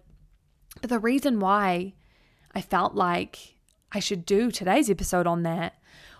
But 0.81 0.89
the 0.89 1.01
reason 1.01 1.41
why 1.41 1.95
I 2.55 2.61
felt 2.61 2.95
like 2.95 3.57
I 3.91 3.99
should 3.99 4.25
do 4.25 4.53
today's 4.53 4.89
episode 4.89 5.27
on 5.27 5.43
that 5.43 5.75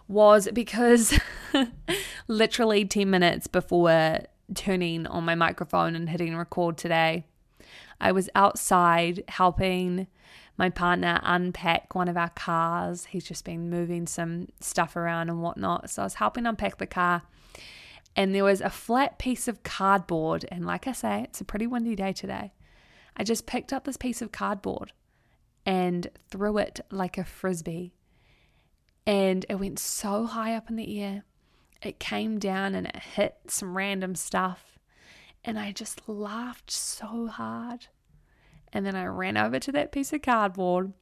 was 0.09 0.49
because 0.53 1.17
literally 2.29 2.85
10 2.87 3.09
minutes 3.09 3.47
before 3.47 4.19
turning 4.53 5.07
on 5.07 5.25
my 5.25 5.37
microphone 5.37 5.95
and 5.95 6.09
hitting 6.09 6.37
record 6.37 6.77
today, 6.77 7.25
I 8.01 8.11
was 8.11 8.29
outside 8.35 9.23
helping 9.29 10.09
my 10.57 10.71
partner 10.71 11.21
unpack 11.23 11.95
one 11.95 12.09
of 12.09 12.17
our 12.17 12.31
cars. 12.31 13.07
He's 13.07 13.25
just 13.25 13.45
been 13.45 13.71
moving 13.71 14.07
some 14.07 14.49
stuff 14.61 14.97
around 14.97 15.31
and 15.31 15.43
whatnot. 15.43 15.91
So 15.91 16.03
I 16.03 16.07
was 16.07 16.15
helping 16.15 16.47
unpack 16.47 16.79
the 16.79 16.87
car. 16.87 17.23
And 18.15 18.35
there 18.35 18.45
was 18.45 18.61
a 18.61 18.71
flat 18.71 19.19
piece 19.19 19.49
of 19.49 19.63
cardboard. 19.63 20.45
And 20.51 20.67
like 20.67 20.87
I 20.87 20.93
say, 20.93 21.23
it's 21.25 21.41
a 21.41 21.45
pretty 21.45 21.67
windy 21.67 21.97
day 21.97 22.13
today. 22.13 22.53
I 23.17 23.25
just 23.25 23.47
picked 23.47 23.73
up 23.73 23.85
this 23.85 23.97
piece 23.97 24.21
of 24.21 24.33
cardboard 24.33 24.93
and 25.65 26.09
threw 26.31 26.59
it 26.59 26.81
like 26.91 27.17
a 27.17 27.25
frisbee 27.25 27.95
and 29.07 29.45
it 29.49 29.57
went 29.57 29.79
so 29.79 30.27
high 30.27 30.55
up 30.55 30.71
in 30.71 30.77
the 30.77 31.03
air. 31.03 31.25
It 31.83 31.99
came 31.99 32.39
down 32.39 32.75
and 32.75 32.87
it 32.87 32.97
hit 32.97 33.37
some 33.49 33.77
random 33.77 34.15
stuff. 34.15 34.79
And 35.45 35.59
I 35.59 35.73
just 35.73 36.09
laughed 36.09 36.71
so 36.71 37.27
hard. 37.27 37.89
And 38.73 38.87
then 38.87 38.97
I 38.97 39.05
ran 39.07 39.37
over 39.37 39.59
to 39.59 39.73
that 39.73 39.93
piece 39.93 40.13
of 40.13 40.23
cardboard. 40.23 40.93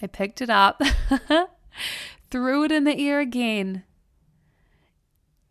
I 0.00 0.06
picked 0.06 0.40
it 0.40 0.50
up, 0.50 0.80
threw 2.30 2.64
it 2.64 2.72
in 2.72 2.84
the 2.84 2.98
air 2.98 3.20
again. 3.20 3.84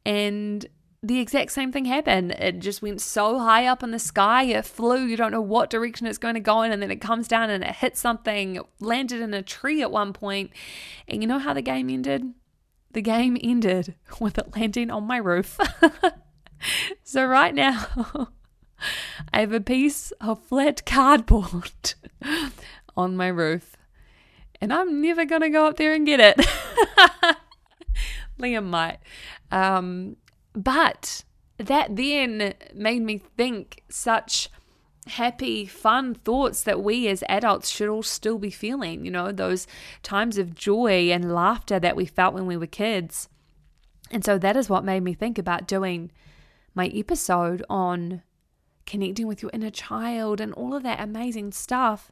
And 0.06 0.66
the 1.04 1.20
exact 1.20 1.52
same 1.52 1.72
thing 1.72 1.86
happened. 1.86 2.32
It 2.32 2.60
just 2.60 2.82
went 2.82 3.02
so 3.02 3.40
high 3.40 3.66
up 3.68 3.84
in 3.84 3.92
the 3.92 4.00
sky, 4.00 4.44
it 4.44 4.66
flew. 4.66 5.06
You 5.06 5.18
don't 5.18 5.32
know 5.32 5.42
what 5.42 5.70
direction 5.70 6.08
it's 6.08 6.18
going 6.18 6.34
to 6.34 6.40
go 6.40 6.64
in, 6.64 6.72
and 6.72 6.82
then 6.82 6.92
it 6.92 7.02
comes 7.02 7.28
down 7.28 7.50
and 7.50 7.64
it 7.64 7.76
hit 7.76 7.98
something, 7.98 8.56
it 8.56 8.64
landed 8.80 9.22
in 9.22 9.34
a 9.34 9.42
tree 9.42 9.82
at 9.82 9.92
one 9.92 10.14
point. 10.14 10.52
And 11.08 11.22
you 11.22 11.28
know 11.28 11.40
how 11.40 11.54
the 11.54 11.62
game 11.62 11.90
ended? 11.90 12.34
The 12.92 13.02
game 13.02 13.38
ended 13.42 13.96
with 14.20 14.38
it 14.38 14.56
landing 14.56 14.90
on 14.90 15.04
my 15.04 15.18
roof. 15.18 15.60
so, 17.04 17.26
right 17.26 17.54
now, 17.54 18.30
I 19.34 19.42
have 19.42 19.54
a 19.54 19.62
piece 19.62 20.12
of 20.22 20.44
flat 20.44 20.86
cardboard 20.86 21.94
on 22.98 23.18
my 23.18 23.28
roof, 23.28 23.76
and 24.62 24.74
I'm 24.74 25.02
never 25.02 25.26
going 25.26 25.42
to 25.42 25.50
go 25.50 25.68
up 25.68 25.78
there 25.78 25.94
and 25.94 26.06
get 26.06 26.20
it. 26.20 26.48
Liam 28.40 28.66
might. 28.66 29.00
Um, 29.52 30.18
but 30.54 31.24
that 31.58 31.96
then 31.96 32.54
made 32.74 33.02
me 33.02 33.22
think 33.36 33.84
such 33.90 34.50
happy, 35.08 35.66
fun 35.66 36.14
thoughts 36.14 36.64
that 36.64 36.82
we 36.84 37.08
as 37.08 37.24
adults 37.30 37.70
should 37.70 37.90
all 37.90 38.04
still 38.04 38.38
be 38.38 38.50
feeling, 38.50 39.06
you 39.06 39.12
know, 39.12 39.32
those 39.32 39.68
times 40.04 40.38
of 40.38 40.54
joy 40.54 41.10
and 41.12 41.34
laughter 41.34 41.80
that 41.80 41.96
we 41.96 42.06
felt 42.06 42.34
when 42.34 42.46
we 42.46 42.58
were 42.58 42.68
kids. 42.68 43.30
And 44.12 44.24
so 44.24 44.38
that 44.38 44.56
is 44.56 44.70
what 44.70 44.84
made 44.84 45.04
me 45.04 45.14
think 45.14 45.38
about 45.38 45.68
doing 45.68 46.12
my 46.76 46.88
episode 46.88 47.64
on 47.70 48.22
connecting 48.88 49.28
with 49.28 49.44
your 49.44 49.52
inner 49.54 49.70
child 49.70 50.42
and 50.42 50.54
all 50.54 50.74
of 50.74 50.82
that 50.84 51.00
amazing 51.00 51.52
stuff. 51.52 52.12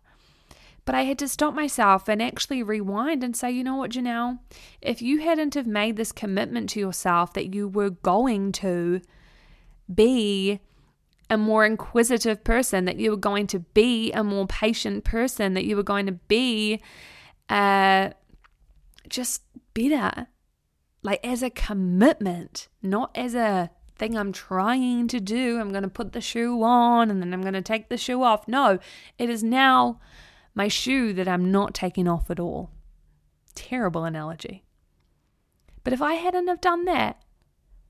But 0.85 0.93
I 0.93 1.03
had 1.03 1.17
to 1.19 1.27
stop 1.27 1.55
myself 1.55 2.07
and 2.07 2.21
actually 2.21 2.61
rewind 2.61 3.23
and 3.23 3.35
say, 3.35 3.49
you 3.49 3.63
know 3.63 3.75
what, 3.75 3.89
Janelle, 3.89 4.37
if 4.81 5.01
you 5.01 5.21
hadn't 5.21 5.55
have 5.55 5.65
made 5.65 5.95
this 5.95 6.11
commitment 6.11 6.69
to 6.71 6.79
yourself 6.79 7.33
that 7.33 7.55
you 7.55 7.67
were 7.67 7.89
going 7.89 8.51
to 8.53 9.01
be 9.91 10.59
a 11.27 11.37
more 11.37 11.65
inquisitive 11.65 12.43
person, 12.43 12.85
that 12.85 12.97
you 12.97 13.09
were 13.09 13.17
going 13.17 13.47
to 13.47 13.59
be 13.59 14.11
a 14.11 14.23
more 14.23 14.45
patient 14.45 15.03
person, 15.03 15.55
that 15.55 15.65
you 15.65 15.75
were 15.75 15.83
going 15.83 16.05
to 16.05 16.11
be 16.11 16.79
uh, 17.49 18.11
just 19.09 19.41
better, 19.73 20.27
like 21.01 21.25
as 21.25 21.41
a 21.41 21.49
commitment, 21.49 22.67
not 22.83 23.09
as 23.15 23.33
a 23.33 23.71
thing 23.97 24.17
I'm 24.17 24.31
trying 24.31 25.07
to 25.09 25.19
do. 25.19 25.59
I'm 25.59 25.71
going 25.71 25.83
to 25.83 25.89
put 25.89 26.13
the 26.13 26.21
shoe 26.21 26.61
on 26.63 27.09
and 27.09 27.21
then 27.21 27.33
I'm 27.33 27.41
going 27.41 27.53
to 27.53 27.61
take 27.61 27.89
the 27.89 27.97
shoe 27.97 28.23
off. 28.23 28.47
No, 28.47 28.79
it 29.17 29.29
is 29.29 29.43
now 29.43 29.99
my 30.53 30.67
shoe 30.67 31.13
that 31.13 31.27
I'm 31.27 31.51
not 31.51 31.73
taking 31.73 32.07
off 32.07 32.29
at 32.29 32.39
all. 32.39 32.71
Terrible 33.53 34.03
analogy. 34.03 34.63
But 35.83 35.93
if 35.93 36.01
I 36.01 36.15
hadn't 36.15 36.47
have 36.47 36.61
done 36.61 36.85
that, 36.85 37.21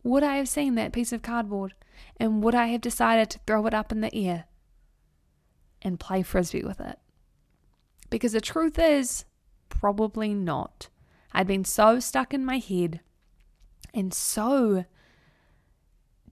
would 0.03 0.23
I 0.23 0.35
have 0.35 0.49
seen 0.49 0.75
that 0.75 0.93
piece 0.93 1.11
of 1.11 1.21
cardboard 1.21 1.73
and 2.17 2.43
would 2.43 2.55
I 2.55 2.67
have 2.67 2.81
decided 2.81 3.29
to 3.31 3.39
throw 3.47 3.65
it 3.65 3.73
up 3.73 3.91
in 3.91 4.01
the 4.01 4.13
air 4.13 4.45
and 5.81 5.99
play 5.99 6.21
frisbee 6.21 6.63
with 6.63 6.79
it? 6.79 6.99
Because 8.09 8.33
the 8.33 8.41
truth 8.41 8.77
is, 8.77 9.25
probably 9.69 10.33
not. 10.33 10.89
I'd 11.33 11.47
been 11.47 11.65
so 11.65 11.99
stuck 11.99 12.33
in 12.33 12.45
my 12.45 12.59
head 12.59 13.01
and 13.93 14.13
so 14.13 14.85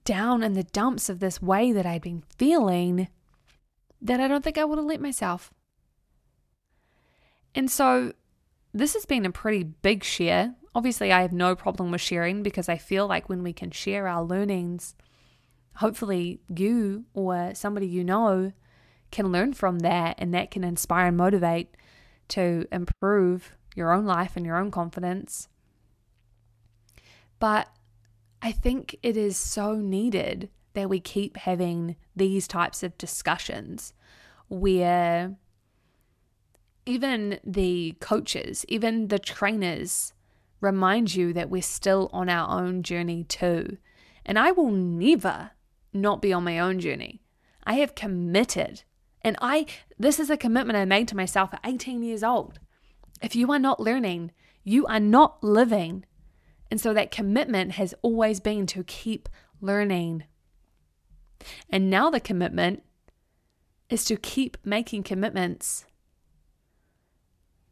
down 0.04 0.42
in 0.42 0.52
the 0.52 0.64
dumps 0.64 1.08
of 1.08 1.20
this 1.20 1.40
way 1.40 1.72
that 1.72 1.86
I'd 1.86 2.02
been 2.02 2.22
feeling 2.38 3.08
that 4.00 4.20
I 4.20 4.28
don't 4.28 4.44
think 4.44 4.58
I 4.58 4.64
would 4.64 4.78
have 4.78 4.86
let 4.86 5.00
myself. 5.00 5.52
And 7.54 7.70
so 7.70 8.12
this 8.72 8.94
has 8.94 9.06
been 9.06 9.24
a 9.24 9.30
pretty 9.30 9.62
big 9.62 10.04
share. 10.04 10.54
Obviously, 10.74 11.12
I 11.12 11.22
have 11.22 11.32
no 11.32 11.54
problem 11.54 11.90
with 11.90 12.00
sharing 12.00 12.42
because 12.42 12.68
I 12.68 12.76
feel 12.76 13.06
like 13.06 13.28
when 13.28 13.42
we 13.42 13.52
can 13.52 13.70
share 13.70 14.06
our 14.08 14.22
learnings, 14.22 14.94
hopefully 15.76 16.40
you 16.54 17.04
or 17.14 17.52
somebody 17.54 17.86
you 17.86 18.04
know 18.04 18.52
can 19.10 19.32
learn 19.32 19.52
from 19.52 19.80
that 19.80 20.16
and 20.18 20.34
that 20.34 20.50
can 20.50 20.64
inspire 20.64 21.06
and 21.06 21.16
motivate 21.16 21.76
to 22.28 22.66
improve 22.72 23.52
your 23.76 23.92
own 23.92 24.04
life 24.04 24.36
and 24.36 24.44
your 24.44 24.56
own 24.56 24.70
confidence. 24.70 25.48
But 27.38 27.68
I 28.44 28.52
think 28.52 28.96
it 29.02 29.16
is 29.16 29.38
so 29.38 29.74
needed 29.74 30.50
that 30.74 30.90
we 30.90 31.00
keep 31.00 31.38
having 31.38 31.96
these 32.14 32.46
types 32.46 32.82
of 32.82 32.98
discussions 32.98 33.94
where 34.48 35.36
even 36.84 37.40
the 37.42 37.96
coaches, 38.00 38.66
even 38.68 39.08
the 39.08 39.18
trainers 39.18 40.12
remind 40.60 41.14
you 41.14 41.32
that 41.32 41.48
we're 41.48 41.62
still 41.62 42.10
on 42.12 42.28
our 42.28 42.60
own 42.60 42.82
journey 42.82 43.24
too. 43.24 43.78
And 44.26 44.38
I 44.38 44.50
will 44.50 44.70
never 44.70 45.52
not 45.94 46.20
be 46.20 46.30
on 46.30 46.44
my 46.44 46.58
own 46.58 46.80
journey. 46.80 47.22
I 47.64 47.74
have 47.74 47.94
committed. 47.94 48.82
And 49.22 49.38
I 49.40 49.64
this 49.98 50.20
is 50.20 50.28
a 50.28 50.36
commitment 50.36 50.76
I 50.76 50.84
made 50.84 51.08
to 51.08 51.16
myself 51.16 51.54
at 51.54 51.60
18 51.64 52.02
years 52.02 52.22
old. 52.22 52.58
If 53.22 53.34
you 53.34 53.50
are 53.52 53.58
not 53.58 53.80
learning, 53.80 54.32
you 54.64 54.84
are 54.84 55.00
not 55.00 55.42
living. 55.42 56.04
And 56.74 56.80
so 56.80 56.92
that 56.92 57.12
commitment 57.12 57.70
has 57.74 57.94
always 58.02 58.40
been 58.40 58.66
to 58.66 58.82
keep 58.82 59.28
learning. 59.60 60.24
And 61.70 61.88
now 61.88 62.10
the 62.10 62.18
commitment 62.18 62.82
is 63.88 64.04
to 64.06 64.16
keep 64.16 64.56
making 64.64 65.04
commitments. 65.04 65.84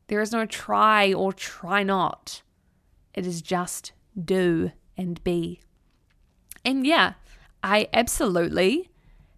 There 0.07 0.21
is 0.21 0.31
no 0.31 0.47
try 0.47 1.13
or 1.13 1.33
try 1.33 1.83
not. 1.83 2.43
It 3.13 3.27
is 3.27 3.43
just 3.43 3.91
do 4.17 4.71
and 4.97 5.21
be. 5.25 5.63
And 6.65 6.87
yeah, 6.87 7.15
I 7.61 7.89
absolutely 7.93 8.89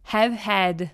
have 0.03 0.35
had, 0.35 0.91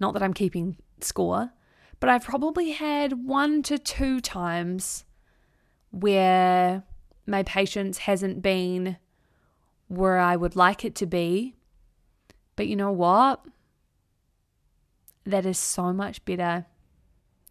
not 0.00 0.14
that 0.14 0.22
I'm 0.22 0.32
keeping 0.32 0.78
score, 1.02 1.52
but 2.00 2.08
I've 2.08 2.24
probably 2.24 2.70
had 2.70 3.26
one 3.26 3.62
to 3.64 3.76
two 3.76 4.22
times 4.22 5.04
where 5.90 6.84
my 7.26 7.42
patience 7.42 7.98
hasn't 7.98 8.42
been 8.42 8.96
where 9.88 10.18
I 10.18 10.36
would 10.36 10.56
like 10.56 10.84
it 10.84 10.94
to 10.96 11.06
be. 11.06 11.54
But 12.56 12.66
you 12.66 12.76
know 12.76 12.92
what? 12.92 13.44
That 15.24 15.46
is 15.46 15.58
so 15.58 15.92
much 15.92 16.24
better 16.24 16.66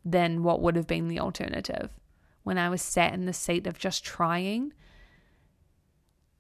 than 0.04 0.44
what 0.44 0.62
would 0.62 0.76
have 0.76 0.88
been 0.88 1.08
the 1.08 1.20
alternative. 1.20 1.92
When 2.44 2.58
I 2.58 2.70
was 2.70 2.82
sat 2.82 3.14
in 3.14 3.26
the 3.26 3.34
seat 3.34 3.68
of 3.68 3.78
just 3.78 4.04
trying, 4.04 4.74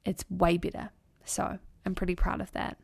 it's 0.03 0.25
way 0.29 0.57
better. 0.57 0.89
So 1.23 1.59
I'm 1.85 1.95
pretty 1.95 2.15
proud 2.15 2.41
of 2.41 2.51
that. 2.53 2.77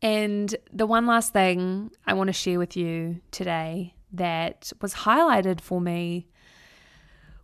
And 0.00 0.54
the 0.72 0.86
one 0.86 1.06
last 1.06 1.32
thing 1.32 1.90
I 2.06 2.14
want 2.14 2.28
to 2.28 2.32
share 2.32 2.58
with 2.58 2.76
you 2.76 3.20
today 3.30 3.94
that 4.12 4.72
was 4.80 4.94
highlighted 4.94 5.60
for 5.60 5.80
me 5.80 6.28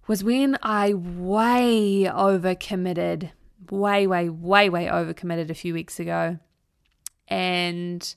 was 0.07 0.23
when 0.23 0.59
I 0.63 0.95
way 0.95 2.05
overcommitted, 2.11 3.31
way, 3.71 4.07
way, 4.07 4.29
way, 4.29 4.69
way 4.69 4.87
overcommitted 4.87 5.51
a 5.51 5.55
few 5.55 5.75
weeks 5.75 5.99
ago. 5.99 6.39
And 7.29 8.15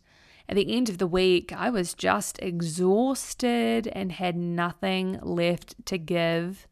at 0.49 0.55
the 0.55 0.75
end 0.75 0.89
of 0.89 0.97
the 0.97 1.07
week, 1.07 1.53
I 1.53 1.69
was 1.69 1.93
just 1.93 2.39
exhausted 2.41 3.87
and 3.87 4.11
had 4.11 4.35
nothing 4.35 5.19
left 5.21 5.75
to 5.85 5.97
give. 5.97 6.67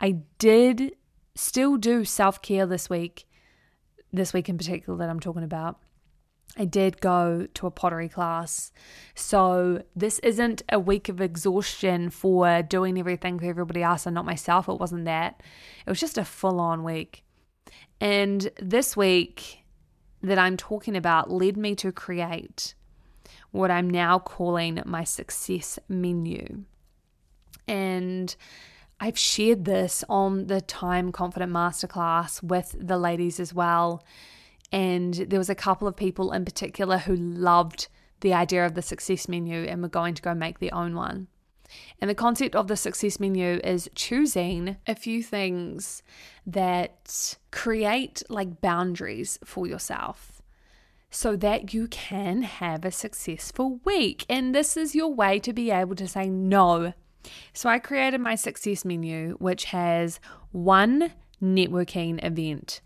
I 0.00 0.18
did 0.38 0.96
still 1.34 1.76
do 1.76 2.04
self 2.04 2.42
care 2.42 2.66
this 2.66 2.90
week, 2.90 3.26
this 4.12 4.32
week 4.32 4.48
in 4.48 4.58
particular 4.58 4.98
that 4.98 5.08
I'm 5.08 5.20
talking 5.20 5.44
about. 5.44 5.78
I 6.56 6.64
did 6.64 7.00
go 7.00 7.48
to 7.54 7.66
a 7.66 7.70
pottery 7.70 8.08
class. 8.08 8.70
So, 9.14 9.82
this 9.96 10.20
isn't 10.20 10.62
a 10.68 10.78
week 10.78 11.08
of 11.08 11.20
exhaustion 11.20 12.10
for 12.10 12.62
doing 12.62 12.98
everything 12.98 13.38
for 13.40 13.46
everybody 13.46 13.82
else 13.82 14.06
and 14.06 14.14
not 14.14 14.24
myself. 14.24 14.68
It 14.68 14.78
wasn't 14.78 15.04
that. 15.06 15.42
It 15.84 15.90
was 15.90 16.00
just 16.00 16.18
a 16.18 16.24
full 16.24 16.60
on 16.60 16.84
week. 16.84 17.24
And 18.00 18.50
this 18.60 18.96
week 18.96 19.64
that 20.22 20.38
I'm 20.38 20.56
talking 20.56 20.96
about 20.96 21.30
led 21.30 21.56
me 21.56 21.74
to 21.76 21.92
create 21.92 22.74
what 23.50 23.70
I'm 23.70 23.90
now 23.90 24.18
calling 24.18 24.80
my 24.84 25.04
success 25.04 25.78
menu. 25.88 26.64
And 27.68 28.34
I've 29.00 29.18
shared 29.18 29.64
this 29.64 30.04
on 30.08 30.46
the 30.46 30.60
Time 30.60 31.12
Confident 31.12 31.52
Masterclass 31.52 32.42
with 32.42 32.74
the 32.78 32.98
ladies 32.98 33.38
as 33.38 33.52
well. 33.52 34.04
And 34.74 35.14
there 35.14 35.38
was 35.38 35.48
a 35.48 35.54
couple 35.54 35.86
of 35.86 35.94
people 35.94 36.32
in 36.32 36.44
particular 36.44 36.98
who 36.98 37.14
loved 37.14 37.86
the 38.22 38.34
idea 38.34 38.66
of 38.66 38.74
the 38.74 38.82
success 38.82 39.28
menu 39.28 39.62
and 39.62 39.80
were 39.80 39.88
going 39.88 40.14
to 40.14 40.22
go 40.22 40.34
make 40.34 40.58
their 40.58 40.74
own 40.74 40.96
one. 40.96 41.28
And 42.00 42.10
the 42.10 42.14
concept 42.14 42.56
of 42.56 42.66
the 42.66 42.76
success 42.76 43.20
menu 43.20 43.60
is 43.62 43.88
choosing 43.94 44.76
a 44.88 44.96
few 44.96 45.22
things 45.22 46.02
that 46.44 47.36
create 47.52 48.24
like 48.28 48.60
boundaries 48.60 49.38
for 49.44 49.64
yourself 49.68 50.42
so 51.08 51.36
that 51.36 51.72
you 51.72 51.86
can 51.86 52.42
have 52.42 52.84
a 52.84 52.90
successful 52.90 53.78
week. 53.84 54.26
And 54.28 54.52
this 54.52 54.76
is 54.76 54.96
your 54.96 55.14
way 55.14 55.38
to 55.38 55.52
be 55.52 55.70
able 55.70 55.94
to 55.94 56.08
say 56.08 56.28
no. 56.28 56.94
So 57.52 57.68
I 57.68 57.78
created 57.78 58.20
my 58.20 58.34
success 58.34 58.84
menu, 58.84 59.36
which 59.38 59.66
has 59.66 60.18
one 60.50 61.12
networking 61.40 62.18
event 62.24 62.80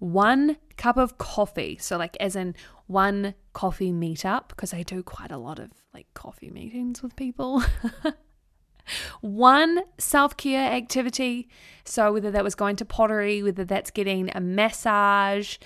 one 0.00 0.56
cup 0.76 0.96
of 0.96 1.18
coffee. 1.18 1.78
So, 1.80 1.96
like, 1.96 2.16
as 2.18 2.34
in 2.34 2.56
one 2.86 3.34
coffee 3.52 3.92
meetup, 3.92 4.48
because 4.48 4.74
I 4.74 4.82
do 4.82 5.02
quite 5.02 5.30
a 5.30 5.38
lot 5.38 5.60
of 5.60 5.70
like 5.94 6.06
coffee 6.14 6.50
meetings 6.50 7.02
with 7.02 7.14
people. 7.14 7.62
one 9.20 9.80
self 9.98 10.36
care 10.36 10.72
activity. 10.72 11.48
So, 11.84 12.12
whether 12.12 12.30
that 12.32 12.42
was 12.42 12.54
going 12.54 12.76
to 12.76 12.84
pottery, 12.84 13.42
whether 13.42 13.64
that's 13.64 13.90
getting 13.90 14.30
a 14.34 14.40
massage, 14.40 15.58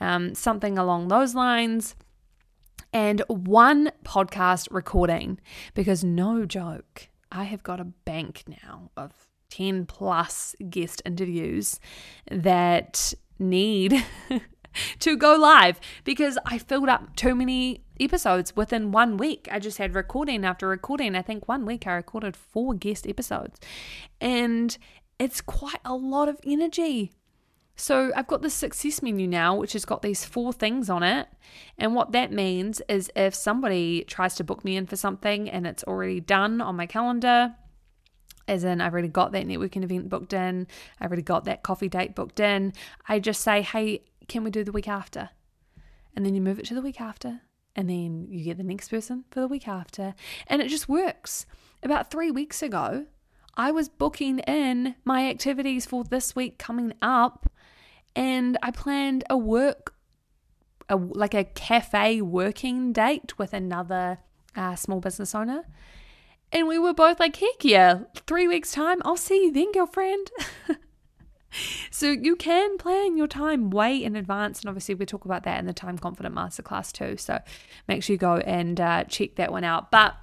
um, 0.00 0.34
something 0.34 0.76
along 0.76 1.08
those 1.08 1.34
lines. 1.34 1.94
And 2.94 3.22
one 3.28 3.90
podcast 4.04 4.68
recording, 4.70 5.38
because 5.72 6.04
no 6.04 6.44
joke, 6.44 7.08
I 7.30 7.44
have 7.44 7.62
got 7.62 7.80
a 7.80 7.84
bank 7.84 8.44
now 8.46 8.90
of 8.98 9.12
10 9.52 9.84
plus 9.84 10.56
guest 10.70 11.02
interviews 11.04 11.78
that 12.30 13.12
need 13.38 14.02
to 14.98 15.16
go 15.16 15.36
live 15.36 15.78
because 16.04 16.38
I 16.46 16.56
filled 16.56 16.88
up 16.88 17.14
too 17.16 17.34
many 17.34 17.84
episodes 18.00 18.56
within 18.56 18.92
one 18.92 19.18
week. 19.18 19.48
I 19.50 19.58
just 19.58 19.76
had 19.76 19.94
recording 19.94 20.44
after 20.44 20.66
recording. 20.66 21.14
I 21.14 21.20
think 21.20 21.48
one 21.48 21.66
week 21.66 21.86
I 21.86 21.92
recorded 21.92 22.34
four 22.34 22.72
guest 22.72 23.06
episodes, 23.06 23.60
and 24.22 24.76
it's 25.18 25.42
quite 25.42 25.80
a 25.84 25.94
lot 25.94 26.30
of 26.30 26.40
energy. 26.46 27.12
So 27.76 28.10
I've 28.16 28.26
got 28.26 28.40
this 28.40 28.54
success 28.54 29.02
menu 29.02 29.26
now, 29.26 29.54
which 29.56 29.74
has 29.74 29.84
got 29.84 30.00
these 30.00 30.24
four 30.24 30.52
things 30.52 30.88
on 30.88 31.02
it. 31.02 31.28
And 31.76 31.94
what 31.94 32.12
that 32.12 32.32
means 32.32 32.80
is 32.88 33.10
if 33.14 33.34
somebody 33.34 34.04
tries 34.04 34.34
to 34.36 34.44
book 34.44 34.64
me 34.64 34.76
in 34.76 34.86
for 34.86 34.96
something 34.96 35.50
and 35.50 35.66
it's 35.66 35.84
already 35.84 36.20
done 36.20 36.60
on 36.60 36.76
my 36.76 36.86
calendar, 36.86 37.54
as 38.48 38.64
in 38.64 38.80
I've 38.80 38.92
already 38.92 39.08
got 39.08 39.32
that 39.32 39.46
networking 39.46 39.84
event 39.84 40.08
booked 40.08 40.32
in, 40.32 40.66
I've 41.00 41.10
already 41.10 41.22
got 41.22 41.44
that 41.44 41.62
coffee 41.62 41.88
date 41.88 42.14
booked 42.14 42.40
in. 42.40 42.72
I 43.08 43.18
just 43.18 43.40
say, 43.42 43.62
hey, 43.62 44.02
can 44.28 44.44
we 44.44 44.50
do 44.50 44.64
the 44.64 44.72
week 44.72 44.88
after? 44.88 45.30
And 46.14 46.24
then 46.26 46.34
you 46.34 46.40
move 46.40 46.58
it 46.58 46.66
to 46.66 46.74
the 46.74 46.82
week 46.82 47.00
after, 47.00 47.40
and 47.74 47.88
then 47.88 48.26
you 48.30 48.44
get 48.44 48.58
the 48.58 48.62
next 48.62 48.88
person 48.88 49.24
for 49.30 49.40
the 49.40 49.48
week 49.48 49.66
after, 49.66 50.14
and 50.46 50.60
it 50.60 50.68
just 50.68 50.88
works. 50.88 51.46
About 51.82 52.10
three 52.10 52.30
weeks 52.30 52.62
ago, 52.62 53.06
I 53.54 53.70
was 53.70 53.88
booking 53.88 54.38
in 54.40 54.94
my 55.04 55.28
activities 55.28 55.86
for 55.86 56.04
this 56.04 56.36
week 56.36 56.58
coming 56.58 56.92
up, 57.02 57.50
and 58.14 58.58
I 58.62 58.70
planned 58.70 59.24
a 59.30 59.36
work, 59.36 59.94
a, 60.88 60.96
like 60.96 61.34
a 61.34 61.44
cafe 61.44 62.20
working 62.20 62.92
date 62.92 63.38
with 63.38 63.52
another 63.52 64.18
uh, 64.54 64.74
small 64.74 65.00
business 65.00 65.34
owner. 65.34 65.64
And 66.52 66.68
we 66.68 66.78
were 66.78 66.92
both 66.92 67.18
like, 67.18 67.36
heck 67.36 67.64
yeah, 67.64 68.00
three 68.26 68.46
weeks' 68.46 68.72
time, 68.72 69.00
I'll 69.04 69.16
see 69.16 69.44
you 69.44 69.52
then, 69.52 69.72
girlfriend. 69.72 70.30
so 71.90 72.10
you 72.10 72.36
can 72.36 72.76
plan 72.76 73.16
your 73.16 73.26
time 73.26 73.70
way 73.70 74.02
in 74.02 74.16
advance. 74.16 74.60
And 74.60 74.68
obviously, 74.68 74.94
we 74.94 75.06
talk 75.06 75.24
about 75.24 75.44
that 75.44 75.58
in 75.58 75.66
the 75.66 75.72
Time 75.72 75.98
Confident 75.98 76.34
Masterclass 76.34 76.92
too. 76.92 77.16
So 77.16 77.40
make 77.88 78.02
sure 78.02 78.14
you 78.14 78.18
go 78.18 78.36
and 78.36 78.80
uh, 78.80 79.04
check 79.04 79.36
that 79.36 79.50
one 79.50 79.64
out. 79.64 79.90
But 79.90 80.14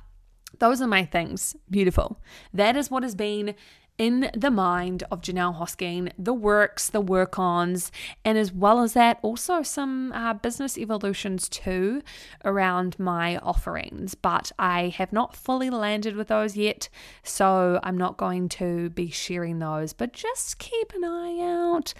those 0.59 0.81
are 0.81 0.87
my 0.87 1.05
things. 1.05 1.55
Beautiful. 1.69 2.21
That 2.53 2.75
is 2.75 2.91
what 2.91 3.03
has 3.03 3.15
been 3.15 3.55
in 3.99 4.31
the 4.33 4.49
mind 4.49 5.03
of 5.11 5.21
Janelle 5.21 5.57
Hosking, 5.57 6.11
the 6.17 6.33
works, 6.33 6.89
the 6.89 7.01
work 7.01 7.37
ons, 7.37 7.91
and 8.23 8.37
as 8.37 8.51
well 8.51 8.81
as 8.81 8.93
that, 8.93 9.19
also 9.21 9.61
some 9.61 10.13
uh, 10.13 10.33
business 10.33 10.77
evolutions 10.77 11.49
too 11.49 12.01
around 12.45 12.97
my 12.97 13.37
offerings. 13.37 14.15
But 14.15 14.53
I 14.57 14.87
have 14.97 15.11
not 15.11 15.35
fully 15.35 15.69
landed 15.69 16.15
with 16.15 16.29
those 16.29 16.55
yet, 16.55 16.87
so 17.23 17.79
I'm 17.83 17.97
not 17.97 18.15
going 18.15 18.47
to 18.49 18.89
be 18.91 19.11
sharing 19.11 19.59
those, 19.59 19.91
but 19.91 20.13
just 20.13 20.57
keep 20.57 20.93
an 20.93 21.03
eye 21.03 21.39
out 21.41 21.93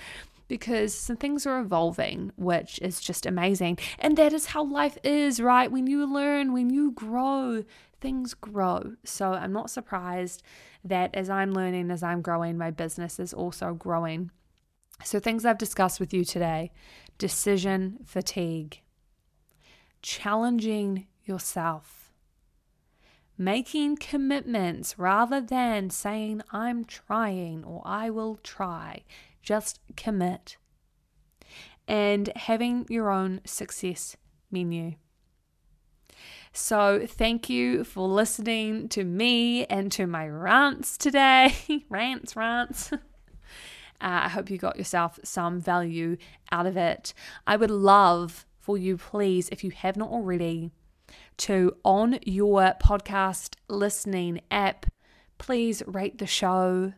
because 0.47 0.93
some 0.93 1.15
things 1.15 1.45
are 1.45 1.59
evolving, 1.59 2.31
which 2.35 2.79
is 2.81 2.99
just 2.99 3.25
amazing. 3.25 3.77
And 3.99 4.17
that 4.17 4.33
is 4.33 4.47
how 4.47 4.63
life 4.63 4.97
is, 5.03 5.39
right? 5.39 5.71
When 5.71 5.85
you 5.85 6.11
learn, 6.11 6.53
when 6.53 6.69
you 6.69 6.91
grow, 6.91 7.63
things 8.01 8.33
grow. 8.33 8.95
So 9.03 9.33
I'm 9.33 9.53
not 9.53 9.69
surprised 9.69 10.43
that 10.83 11.13
as 11.13 11.29
I'm 11.29 11.51
learning, 11.51 11.91
as 11.91 12.03
I'm 12.03 12.21
growing, 12.21 12.57
my 12.57 12.71
business 12.71 13.19
is 13.19 13.33
also 13.33 13.73
growing. 13.73 14.31
So, 15.03 15.19
things 15.19 15.45
I've 15.45 15.57
discussed 15.57 15.99
with 15.99 16.13
you 16.13 16.25
today 16.25 16.71
decision 17.17 17.99
fatigue, 18.05 18.81
challenging 20.01 21.07
yourself, 21.23 22.11
making 23.37 23.95
commitments 23.97 24.99
rather 24.99 25.39
than 25.39 25.89
saying, 25.89 26.41
I'm 26.51 26.83
trying 26.83 27.63
or 27.63 27.81
I 27.85 28.09
will 28.09 28.39
try. 28.43 29.03
Just 29.41 29.79
commit. 29.95 30.57
And 31.87 32.29
having 32.35 32.85
your 32.89 33.09
own 33.09 33.41
success 33.45 34.17
menu. 34.51 34.95
So, 36.51 37.05
thank 37.07 37.49
you 37.49 37.83
for 37.83 38.07
listening 38.07 38.89
to 38.89 39.03
me 39.03 39.65
and 39.65 39.91
to 39.93 40.07
my 40.07 40.27
rants 40.27 40.97
today. 40.97 41.53
rants, 41.89 42.35
rants. 42.35 42.91
Uh, 44.01 44.23
I 44.23 44.29
hope 44.29 44.49
you 44.49 44.57
got 44.57 44.77
yourself 44.77 45.19
some 45.25 45.59
value 45.59 46.15
out 46.53 46.65
of 46.65 46.77
it. 46.77 47.13
I 47.45 47.57
would 47.57 47.69
love 47.69 48.45
for 48.57 48.77
you, 48.77 48.95
please, 48.95 49.49
if 49.51 49.61
you 49.61 49.71
have 49.71 49.97
not 49.97 50.09
already, 50.09 50.71
to 51.39 51.75
on 51.83 52.19
your 52.23 52.75
podcast 52.81 53.55
listening 53.67 54.39
app, 54.49 54.85
please 55.37 55.83
rate 55.85 56.17
the 56.17 56.27
show 56.27 56.93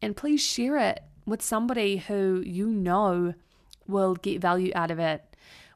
and 0.00 0.16
please 0.16 0.42
share 0.42 0.78
it 0.78 1.00
with 1.26 1.42
somebody 1.42 1.98
who 1.98 2.42
you 2.46 2.68
know 2.68 3.34
will 3.86 4.14
get 4.14 4.40
value 4.40 4.72
out 4.74 4.90
of 4.90 4.98
it. 4.98 5.29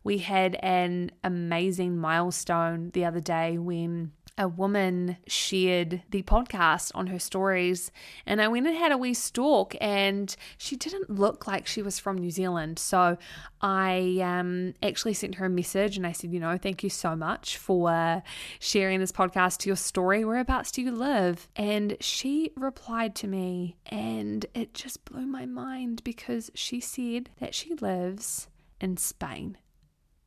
We 0.04 0.18
had 0.18 0.56
an 0.56 1.10
amazing 1.24 1.96
milestone 1.96 2.90
the 2.92 3.06
other 3.06 3.20
day 3.20 3.58
when 3.58 4.12
a 4.36 4.48
woman 4.48 5.16
shared 5.26 6.02
the 6.10 6.22
podcast 6.22 6.90
on 6.94 7.06
her 7.06 7.18
stories 7.18 7.92
and 8.26 8.42
I 8.42 8.48
went 8.48 8.66
and 8.66 8.76
had 8.76 8.90
a 8.90 8.98
wee 8.98 9.14
stalk 9.14 9.76
and 9.80 10.34
she 10.58 10.76
didn't 10.76 11.08
look 11.08 11.46
like 11.46 11.66
she 11.66 11.82
was 11.82 11.98
from 11.98 12.18
New 12.18 12.30
Zealand. 12.30 12.78
So 12.78 13.16
I 13.60 14.18
um, 14.22 14.74
actually 14.82 15.14
sent 15.14 15.36
her 15.36 15.46
a 15.46 15.50
message 15.50 15.96
and 15.96 16.06
I 16.06 16.12
said, 16.12 16.32
you 16.32 16.40
know, 16.40 16.58
thank 16.58 16.82
you 16.82 16.90
so 16.90 17.14
much 17.14 17.56
for 17.56 18.22
sharing 18.58 18.98
this 18.98 19.12
podcast 19.12 19.58
to 19.58 19.68
your 19.68 19.76
story. 19.76 20.24
Whereabouts 20.24 20.72
do 20.72 20.82
you 20.82 20.90
live? 20.90 21.48
And 21.54 21.96
she 22.00 22.50
replied 22.56 23.14
to 23.16 23.28
me 23.28 23.76
and 23.86 24.44
it 24.54 24.74
just 24.74 25.04
blew 25.04 25.26
my 25.26 25.46
mind 25.46 26.02
because 26.02 26.50
she 26.54 26.80
said 26.80 27.30
that 27.38 27.54
she 27.54 27.74
lives 27.74 28.48
in 28.80 28.96
Spain. 28.96 29.58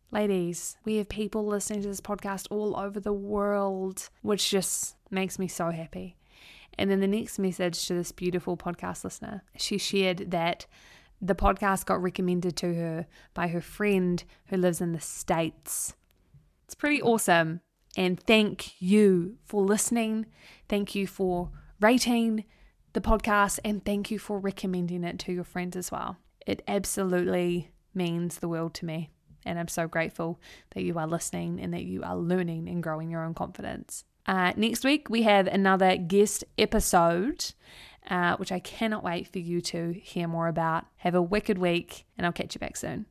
Ladies, 0.09 0.77
we 0.85 0.95
have 0.97 1.09
people 1.09 1.45
listening 1.45 1.81
to 1.81 1.89
this 1.89 1.99
podcast 1.99 2.47
all 2.49 2.77
over 2.77 2.97
the 2.97 3.11
world, 3.11 4.09
which 4.21 4.49
just 4.49 4.95
makes 5.11 5.37
me 5.37 5.49
so 5.49 5.69
happy. 5.69 6.15
And 6.77 6.89
then 6.89 7.01
the 7.01 7.07
next 7.07 7.39
message 7.39 7.85
to 7.87 7.93
this 7.93 8.13
beautiful 8.13 8.55
podcast 8.55 9.03
listener, 9.03 9.43
she 9.57 9.77
shared 9.77 10.31
that 10.31 10.65
the 11.21 11.35
podcast 11.35 11.85
got 11.85 12.01
recommended 12.01 12.55
to 12.57 12.73
her 12.75 13.07
by 13.33 13.49
her 13.49 13.59
friend 13.59 14.23
who 14.45 14.55
lives 14.55 14.79
in 14.79 14.93
the 14.93 15.01
States. 15.01 15.93
It's 16.63 16.75
pretty 16.75 17.01
awesome. 17.01 17.59
And 17.97 18.17
thank 18.17 18.81
you 18.81 19.37
for 19.43 19.61
listening. 19.63 20.27
Thank 20.69 20.95
you 20.95 21.05
for 21.05 21.49
rating 21.81 22.45
the 22.93 23.01
podcast. 23.01 23.59
And 23.65 23.83
thank 23.83 24.09
you 24.09 24.19
for 24.19 24.39
recommending 24.39 25.03
it 25.03 25.19
to 25.19 25.33
your 25.33 25.43
friends 25.43 25.75
as 25.75 25.91
well. 25.91 26.17
It 26.45 26.61
absolutely 26.65 27.71
means 27.93 28.37
the 28.37 28.47
world 28.47 28.73
to 28.75 28.85
me. 28.85 29.09
And 29.47 29.57
I'm 29.57 29.67
so 29.67 29.87
grateful 29.87 30.39
that 30.75 30.83
you 30.83 30.97
are 30.99 31.07
listening 31.07 31.59
and 31.59 31.73
that 31.73 31.83
you 31.83 32.03
are 32.03 32.15
learning 32.15 32.67
and 32.67 32.83
growing 32.83 33.09
your 33.09 33.23
own 33.23 33.33
confidence. 33.33 34.03
Uh, 34.25 34.51
next 34.57 34.83
week, 34.83 35.09
we 35.09 35.23
have 35.23 35.47
another 35.47 35.95
guest 35.95 36.43
episode, 36.57 37.53
uh, 38.09 38.35
which 38.35 38.51
I 38.51 38.59
cannot 38.59 39.03
wait 39.03 39.27
for 39.27 39.39
you 39.39 39.61
to 39.61 39.93
hear 39.93 40.27
more 40.27 40.47
about. 40.47 40.85
Have 40.97 41.15
a 41.15 41.21
wicked 41.21 41.57
week, 41.57 42.05
and 42.17 42.25
I'll 42.25 42.33
catch 42.33 42.53
you 42.53 42.59
back 42.59 42.75
soon. 42.75 43.05